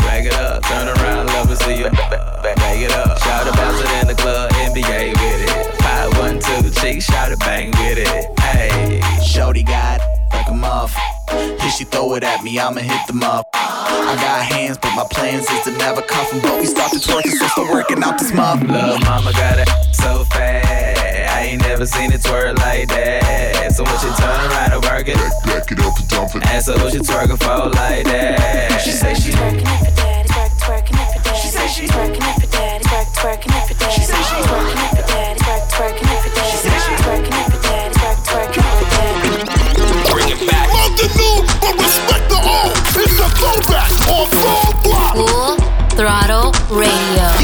rack 0.00 0.24
it 0.24 0.34
up, 0.34 0.62
turn 0.64 0.88
around, 0.88 1.26
love 1.28 1.48
to 1.48 1.56
see 1.56 1.78
you. 1.78 1.90
Back 1.90 2.78
it 2.78 2.92
up, 2.92 3.18
shout 3.22 3.46
bounce 3.56 3.80
it 3.80 3.90
in 4.00 4.06
the 4.08 4.14
club, 4.14 4.50
NBA 4.52 5.12
with 5.12 5.48
it. 5.48 5.82
Five 5.82 6.18
one 6.18 6.38
two, 6.40 6.70
chick, 6.80 7.00
shout 7.00 7.32
it, 7.32 7.38
bang 7.40 7.70
with 7.70 7.98
it. 7.98 8.40
Hey, 8.40 9.00
Shorty 9.24 9.62
got 9.62 10.00
like 10.32 10.48
a 10.48 10.54
muff. 10.54 10.94
Here 11.30 11.70
she 11.70 11.84
throw 11.84 12.14
it 12.14 12.24
at 12.24 12.42
me, 12.42 12.58
I'ma 12.58 12.80
hit 12.80 13.06
them 13.06 13.22
up. 13.22 13.48
I 13.54 14.14
got 14.16 14.44
hands, 14.44 14.78
but 14.78 14.94
my 14.94 15.04
plans 15.10 15.48
is 15.48 15.64
to 15.64 15.70
never 15.78 16.02
cuff 16.02 16.32
'em. 16.34 16.40
But 16.40 16.60
we 16.60 16.66
start 16.66 16.92
to 16.92 16.98
twerking, 16.98 17.38
so 17.38 17.46
start 17.46 17.70
working 17.70 18.02
out 18.02 18.18
this 18.18 18.32
muff. 18.32 18.60
Lil' 18.62 18.98
mama 19.00 19.32
got 19.32 19.58
it 19.58 19.68
so 19.92 20.24
fast. 20.24 20.97
I 21.38 21.54
ain't 21.54 21.62
never 21.62 21.86
seen 21.86 22.10
it 22.10 22.18
twerk 22.18 22.58
like 22.58 22.88
that. 22.88 23.70
So 23.70 23.86
what 23.86 24.02
you 24.02 24.10
turn 24.18 24.26
around 24.50 24.74
and 24.74 24.82
work 24.82 25.06
it? 25.06 25.14
Back 25.46 25.70
it 25.70 25.78
up 25.78 25.94
and 25.94 26.08
dump 26.10 26.34
it. 26.34 26.42
And 26.50 26.58
so 26.58 26.74
what 26.82 26.90
you 26.90 26.98
twerking 26.98 27.38
for 27.38 27.70
like 27.78 28.10
that? 28.10 28.82
She 28.82 28.90
say 28.90 29.14
she's 29.14 29.38
working 29.38 29.62
it 29.62 29.78
for 29.86 29.94
daddy, 29.94 30.26
twerk, 30.34 30.50
twerking 30.58 30.98
it 30.98 31.06
for 31.14 31.22
daddy. 31.22 31.38
She 31.38 31.46
say 31.54 31.70
she's 31.70 31.94
working 31.94 32.18
it 32.18 32.42
for 32.42 32.50
daddy, 32.50 32.82
twerk, 32.90 33.06
twerking 33.14 33.54
it 33.54 33.70
for 33.70 33.78
daddy. 33.78 33.94
She 33.94 34.02
say 34.02 34.18
she's 34.18 34.50
working 34.50 34.82
it 34.82 34.90
for 34.98 35.06
daddy, 35.06 35.38
twerk, 35.38 35.62
twerking 35.78 36.10
it 36.10 36.18
for 36.26 36.30
daddy. 36.34 36.50
She 36.50 36.58
say 36.58 36.74
she's 36.74 37.02
working 37.06 37.30
it 37.30 37.46
for 37.54 37.60
daddy, 37.62 37.94
twerk, 37.94 38.18
twerking 38.26 38.66
it 38.66 38.74
for 38.74 38.88
daddy. 38.98 40.10
Bring 40.10 40.30
it 40.34 40.42
back. 40.42 40.66
Love 40.74 40.90
the 40.98 41.06
new, 41.22 41.38
but 41.62 41.74
respect 41.78 42.26
the 42.34 42.38
old. 42.42 42.74
It's 42.98 43.14
the 43.14 43.30
throwback 43.38 43.94
on 44.10 44.26
full 44.26 44.74
block. 44.82 45.14
Full 45.14 45.54
throttle 45.94 46.50
radio. 46.74 47.37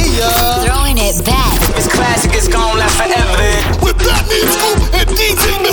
Yeah. 1.05 1.13
Throwing 1.13 1.21
it 1.21 1.25
back. 1.27 1.77
It's 1.77 1.89
classic, 1.89 2.33
it's 2.35 2.49
gonna 2.49 2.79
last 2.79 2.97
forever. 2.97 3.85
With 3.85 3.97
Fatman 3.99 4.49
Scoop 4.49 4.95
and 4.95 5.09
DJ 5.11 5.64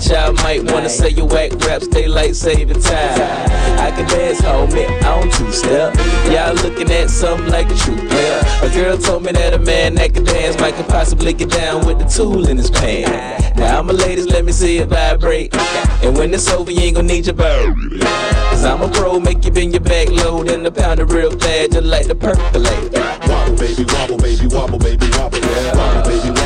but 0.00 0.08
y'all 0.10 0.32
might 0.32 0.62
wanna 0.72 0.88
say 0.88 1.10
you 1.10 1.26
whack 1.26 1.52
raps, 1.66 1.86
daylight 1.86 2.34
saving 2.34 2.80
time. 2.80 3.20
I 3.78 3.90
can 3.90 4.08
dance, 4.08 4.40
homie, 4.40 4.86
I 5.02 5.20
don't 5.20 5.32
two 5.32 5.52
step. 5.52 5.94
Y'all 6.30 6.54
looking 6.54 6.90
at 6.90 7.10
something 7.10 7.48
like 7.50 7.70
a 7.70 7.74
true 7.74 7.96
player. 8.08 8.40
A 8.62 8.70
girl 8.70 8.96
told 8.96 9.24
me 9.24 9.32
that 9.32 9.52
a 9.54 9.58
man 9.58 9.94
that 9.96 10.14
can 10.14 10.24
dance 10.24 10.58
might 10.58 10.74
could 10.74 10.88
possibly 10.88 11.32
get 11.32 11.50
down 11.50 11.86
with 11.86 11.98
the 11.98 12.04
tool 12.06 12.48
in 12.48 12.56
his 12.56 12.70
pants. 12.70 13.58
Now, 13.58 13.82
my 13.82 13.92
ladies, 13.92 14.26
let 14.26 14.44
me 14.44 14.52
see 14.52 14.78
it 14.78 14.88
vibrate. 14.88 15.54
And 16.02 16.16
when 16.16 16.32
it's 16.32 16.48
over, 16.48 16.70
you 16.70 16.80
ain't 16.80 16.96
gonna 16.96 17.08
need 17.08 17.26
your 17.26 17.34
bird. 17.34 17.74
Cause 18.50 18.64
I'm 18.64 18.80
a 18.82 18.88
pro, 18.88 19.20
make 19.20 19.44
you 19.44 19.50
bend 19.50 19.72
your 19.72 19.82
back 19.82 20.08
low, 20.08 20.42
then 20.42 20.62
the 20.62 20.72
pound 20.72 21.00
it 21.00 21.12
real 21.12 21.30
fast, 21.30 21.72
just 21.72 21.86
like 21.86 22.06
the 22.06 22.14
percolate. 22.14 22.92
Wobble, 23.28 23.56
baby, 23.56 23.84
wobble, 23.84 24.16
baby, 24.16 24.46
wobble, 24.46 24.78
baby, 24.78 25.06
wobble. 25.10 25.40
Wobble, 25.40 26.10
baby, 26.10 26.30
wobble, 26.30 26.39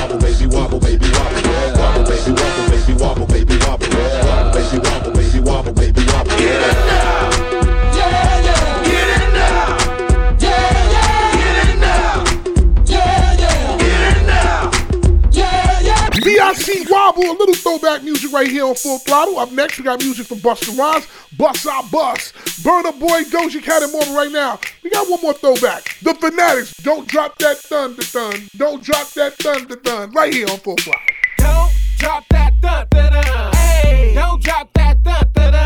right 18.34 18.48
here 18.48 18.66
on 18.66 18.74
Full 18.74 18.98
Throttle. 18.98 19.38
Up 19.38 19.52
next, 19.52 19.78
we 19.78 19.84
got 19.84 20.00
music 20.00 20.26
from 20.26 20.38
Busta 20.38 20.76
Rhymes, 20.76 21.06
Bust 21.38 21.66
Our 21.66 21.84
Bus, 21.84 22.32
Burna 22.62 22.98
Boy, 22.98 23.22
Doja 23.24 23.62
Cat, 23.62 23.82
and 23.82 23.92
more 23.92 24.02
right 24.16 24.32
now. 24.32 24.58
We 24.82 24.90
got 24.90 25.08
one 25.08 25.22
more 25.22 25.34
throwback. 25.34 25.84
The 26.02 26.12
Finatticz, 26.12 26.82
Don't 26.82 27.06
Drop 27.08 27.38
That 27.38 27.58
Thunder 27.58 28.02
Thun. 28.02 28.48
Don't 28.56 28.82
Drop 28.82 29.08
That 29.10 29.34
Thunder 29.34 29.76
Thun. 29.76 30.10
Right 30.10 30.34
here 30.34 30.48
on 30.50 30.58
Full 30.58 30.76
Throttle. 30.76 31.00
Don't 31.38 31.72
drop 31.98 32.24
that 32.30 32.60
dun 32.60 32.86
dun. 32.90 33.54
Hey, 33.54 34.12
don't 34.14 34.42
drop 34.42 34.72
that 34.74 35.02
dun 35.02 35.30
dun 35.32 35.63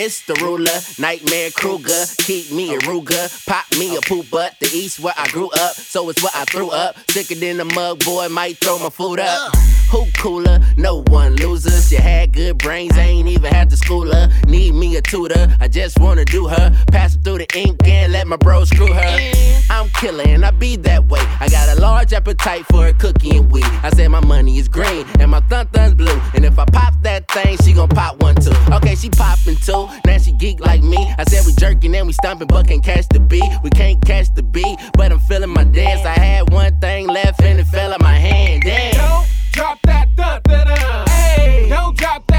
it's 0.00 0.22
the 0.22 0.32
ruler, 0.36 0.80
Nightmare 0.98 1.50
Kruger. 1.50 2.04
Keep 2.18 2.52
me 2.52 2.74
a 2.74 2.78
Ruger, 2.78 3.46
pop 3.46 3.66
me 3.78 3.96
a 3.96 4.00
poop 4.00 4.30
butt. 4.30 4.56
The 4.58 4.66
east 4.68 4.98
where 4.98 5.12
I 5.16 5.28
grew 5.28 5.50
up, 5.50 5.74
so 5.74 6.08
it's 6.08 6.22
what 6.22 6.34
I 6.34 6.46
threw 6.46 6.70
up. 6.70 6.96
Sicker 7.10 7.34
than 7.34 7.60
a 7.60 7.66
mug 7.66 8.02
boy, 8.02 8.28
might 8.30 8.56
throw 8.58 8.78
my 8.78 8.88
food 8.88 9.20
up. 9.20 9.54
Who 9.90 10.06
cooler? 10.16 10.60
No 10.78 11.02
one 11.08 11.36
losers. 11.36 11.92
You 11.92 11.98
had 11.98 12.32
good 12.32 12.56
brains, 12.58 12.96
ain't 12.96 13.28
even 13.28 13.52
had 13.52 13.68
to 13.70 13.76
school 13.76 14.10
her. 14.10 14.30
Need 14.46 14.74
me 14.74 14.96
a 14.96 15.02
tutor, 15.02 15.54
I 15.60 15.68
just 15.68 15.98
wanna 15.98 16.24
do 16.24 16.48
her. 16.48 16.74
Pass 16.90 17.16
it 17.16 17.22
through 17.22 17.38
the 17.38 17.46
ink 17.54 17.86
and 17.86 18.12
let 18.12 18.26
my 18.26 18.36
bro 18.36 18.64
screw 18.64 18.92
her. 18.92 19.32
I'm 19.68 19.88
killer 19.90 20.24
and 20.26 20.44
I 20.44 20.50
be 20.50 20.76
that 20.76 21.06
way. 21.08 21.20
I 21.40 21.48
got 21.48 21.76
a 21.76 21.80
large 21.80 22.12
appetite 22.12 22.64
for 22.66 22.86
a 22.86 22.92
cookie 22.94 23.36
and 23.36 23.50
weed. 23.50 23.64
I 23.82 23.90
said 23.90 24.08
my 24.08 24.24
money 24.24 24.58
is 24.58 24.68
green 24.68 25.06
and 25.18 25.30
my 25.30 25.40
thun 25.40 25.66
thun's 25.68 25.94
blue. 25.94 26.20
And 26.34 26.44
if 26.44 26.58
I 26.58 26.64
pop 26.64 26.94
that 27.02 27.30
thing, 27.30 27.58
she 27.58 27.72
gon' 27.72 27.88
pop 27.88 28.22
one 28.22 28.36
too. 28.36 28.54
Okay, 28.72 28.94
she 28.94 29.10
poppin' 29.10 29.56
too. 29.56 29.89
Now 30.04 30.18
she 30.18 30.32
geek 30.32 30.60
like 30.60 30.82
me. 30.82 30.98
I 31.18 31.24
said 31.24 31.44
we 31.46 31.52
jerking 31.54 31.94
and 31.94 32.06
we 32.06 32.12
stomping, 32.12 32.48
but 32.48 32.66
can't 32.68 32.84
catch 32.84 33.08
the 33.08 33.20
beat. 33.20 33.50
We 33.62 33.70
can't 33.70 34.04
catch 34.04 34.32
the 34.34 34.42
beat, 34.42 34.78
but 34.94 35.12
I'm 35.12 35.20
feeling 35.20 35.50
my 35.50 35.64
dance. 35.64 36.04
I 36.04 36.18
had 36.18 36.50
one 36.52 36.78
thing 36.80 37.06
left 37.08 37.42
and 37.42 37.60
it 37.60 37.66
fell 37.66 37.92
out 37.92 38.00
my 38.00 38.14
hand. 38.14 38.62
Damn. 38.62 38.94
Don't 38.94 39.26
drop 39.52 39.78
that 39.82 40.14
dun 40.16 40.40
dun 40.44 40.66
dun. 40.66 41.08
Hey, 41.08 41.66
don't 41.68 41.96
drop 41.96 42.29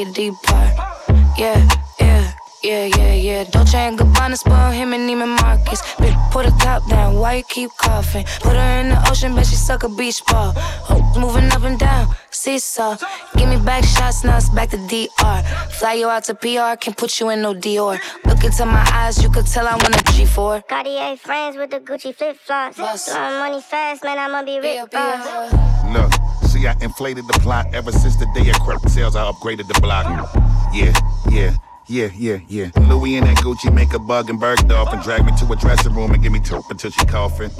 your 0.00 0.12
deep. 0.12 0.34
Yeah, 1.36 1.68
yeah. 2.00 2.32
Yeah, 2.62 2.84
yeah, 2.84 3.14
yeah. 3.14 3.44
Dolce 3.44 3.78
and 3.78 3.98
Gabbana 3.98 4.36
spoil 4.36 4.70
him 4.70 4.92
and 4.92 5.08
Neiman 5.08 5.40
Marcus. 5.40 5.80
Bitch, 5.96 6.30
put 6.30 6.44
her 6.44 6.56
top 6.58 6.86
down. 6.88 7.14
Why 7.16 7.36
you 7.36 7.42
keep 7.42 7.70
coughing? 7.78 8.24
Put 8.40 8.54
her 8.54 8.80
in 8.80 8.90
the 8.90 9.10
ocean, 9.10 9.34
bet 9.34 9.46
she 9.46 9.56
suck 9.56 9.82
a 9.82 9.88
beach 9.88 10.22
ball. 10.26 10.52
Oh, 10.90 11.00
moving 11.18 11.50
up 11.52 11.62
and 11.62 11.78
down, 11.78 12.14
seesaw. 12.40 12.96
Give 13.36 13.48
me 13.48 13.58
back 13.58 13.84
shots, 13.84 14.24
now 14.24 14.38
it's 14.38 14.48
back 14.48 14.70
to 14.70 14.78
DR. 14.78 15.42
Fly 15.78 15.94
you 15.94 16.08
out 16.08 16.24
to 16.24 16.34
PR, 16.34 16.76
can't 16.80 16.96
put 16.96 17.20
you 17.20 17.28
in 17.30 17.42
no 17.42 17.54
Dior. 17.54 18.00
Look 18.24 18.44
into 18.44 18.64
my 18.64 18.84
eyes, 18.92 19.22
you 19.22 19.30
could 19.30 19.46
tell 19.46 19.66
I 19.66 19.72
want 19.72 19.94
a 19.94 20.02
G4. 20.14 20.66
Cartier 20.66 21.16
friends 21.16 21.56
with 21.56 21.70
the 21.70 21.80
Gucci 21.80 22.14
flip 22.14 22.36
flops. 22.36 22.76
Blowing 22.76 23.38
money 23.38 23.60
fast, 23.60 24.02
man, 24.04 24.18
I'ma 24.18 24.42
be 24.42 24.58
rich, 24.58 24.90
boss. 24.90 25.26
Uh. 25.26 25.92
Look, 25.92 26.12
see, 26.48 26.66
I 26.66 26.74
inflated 26.80 27.26
the 27.26 27.38
plot 27.40 27.66
ever 27.74 27.92
since 27.92 28.16
the 28.16 28.26
day 28.34 28.48
of 28.48 28.56
crap 28.60 28.88
sales. 28.88 29.16
I 29.16 29.30
upgraded 29.30 29.68
the 29.68 29.78
block. 29.80 30.06
Yeah, 30.72 30.92
yeah. 31.30 31.56
Yeah, 31.90 32.08
yeah, 32.16 32.38
yeah. 32.46 32.70
Louis 32.88 33.16
and 33.16 33.26
that 33.26 33.38
Gucci 33.38 33.74
make 33.74 33.92
a 33.94 33.98
bug 33.98 34.30
and 34.30 34.40
Bergdorf 34.40 34.92
and 34.92 35.02
drag 35.02 35.24
me 35.24 35.32
to 35.40 35.52
a 35.52 35.56
dressing 35.56 35.92
room 35.92 36.12
and 36.12 36.22
give 36.22 36.30
me 36.30 36.38
two 36.38 36.62
until 36.70 36.92
she 36.92 37.04
coughing. 37.04 37.50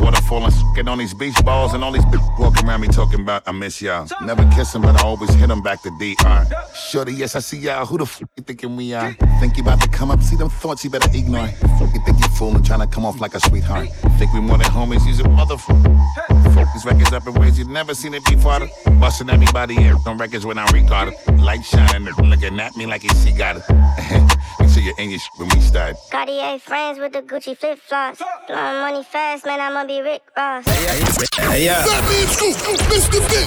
Water 0.00 0.20
falling, 0.22 0.52
get 0.74 0.88
on 0.88 0.98
these 0.98 1.14
beach 1.14 1.36
balls 1.44 1.72
and 1.72 1.84
all 1.84 1.92
these 1.92 2.04
bitches 2.06 2.36
walking 2.40 2.66
around 2.66 2.80
me 2.80 2.88
talking 2.88 3.20
about 3.20 3.44
I 3.46 3.52
miss 3.52 3.80
y'all. 3.80 4.08
Never 4.22 4.44
kiss 4.56 4.74
'em, 4.74 4.82
but 4.82 5.00
I 5.00 5.06
always 5.06 5.32
hit 5.34 5.48
'em 5.50 5.62
back 5.62 5.82
to 5.82 5.90
DR. 6.00 6.46
Shorty, 6.74 7.12
yes, 7.12 7.36
I 7.36 7.38
see 7.38 7.58
y'all. 7.58 7.86
Who 7.86 7.98
the 7.98 8.04
f 8.04 8.20
you 8.20 8.42
thinking 8.42 8.74
we 8.74 8.92
are? 8.92 9.16
Think 9.38 9.56
you 9.56 9.62
about 9.62 9.80
to 9.82 9.88
come 9.88 10.10
up? 10.10 10.20
See 10.20 10.34
them 10.34 10.50
thoughts 10.50 10.82
you 10.82 10.90
better 10.90 11.08
ignore. 11.16 11.46
You 11.46 12.00
think 12.04 12.18
you 12.18 12.28
fooling, 12.36 12.64
trying 12.64 12.80
to 12.80 12.88
come 12.88 13.06
off 13.06 13.20
like 13.20 13.36
a 13.36 13.40
sweetheart. 13.40 13.88
Think 14.18 14.32
we 14.32 14.40
more 14.40 14.58
than 14.58 14.66
homies, 14.66 15.06
use 15.06 15.20
a 15.20 15.22
motherfucker. 15.22 15.94
Fuck 16.54 16.72
these 16.74 16.84
records 16.84 17.12
up 17.12 17.24
in 17.28 17.34
ways 17.34 17.56
you've 17.56 17.68
never 17.68 17.94
seen 17.94 18.14
it 18.14 18.24
before. 18.24 18.68
Busting 18.98 19.30
everybody 19.30 19.76
here 19.76 19.94
on 20.06 20.18
records 20.18 20.44
when 20.44 20.58
I 20.58 20.64
record 20.72 21.14
it. 21.14 21.38
Light 21.38 21.64
shining, 21.64 22.12
looking 22.18 22.58
at 22.58 22.76
me 22.76 22.86
like 22.86 23.02
he 23.02 23.08
see 23.10 23.30
got 23.30 23.58
it. 23.58 23.75
Make 24.58 24.70
sure 24.70 24.82
you're 24.82 25.00
your 25.00 25.18
shit 25.18 25.30
when 25.36 25.48
we 25.48 25.60
start. 25.60 25.96
Cartier 26.10 26.58
frames 26.58 26.98
with 26.98 27.12
the 27.12 27.22
Gucci 27.22 27.56
flip 27.56 27.78
flops. 27.78 28.22
Blowing 28.46 28.80
money 28.80 29.04
fast, 29.04 29.46
man, 29.46 29.60
I'ma 29.60 29.86
be 29.86 30.00
Rick 30.00 30.22
Ross. 30.36 30.64
Hey, 30.66 31.64
yeah. 31.64 31.84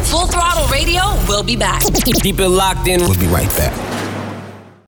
Full 0.05 0.27
Throttle 0.27 0.67
Radio 0.67 1.01
we'll 1.27 1.43
be 1.43 1.55
back. 1.55 1.81
Keep 2.21 2.39
it 2.39 2.49
locked 2.49 2.87
in. 2.87 3.01
We'll 3.01 3.19
be 3.19 3.27
right 3.27 3.49
back. 3.49 3.98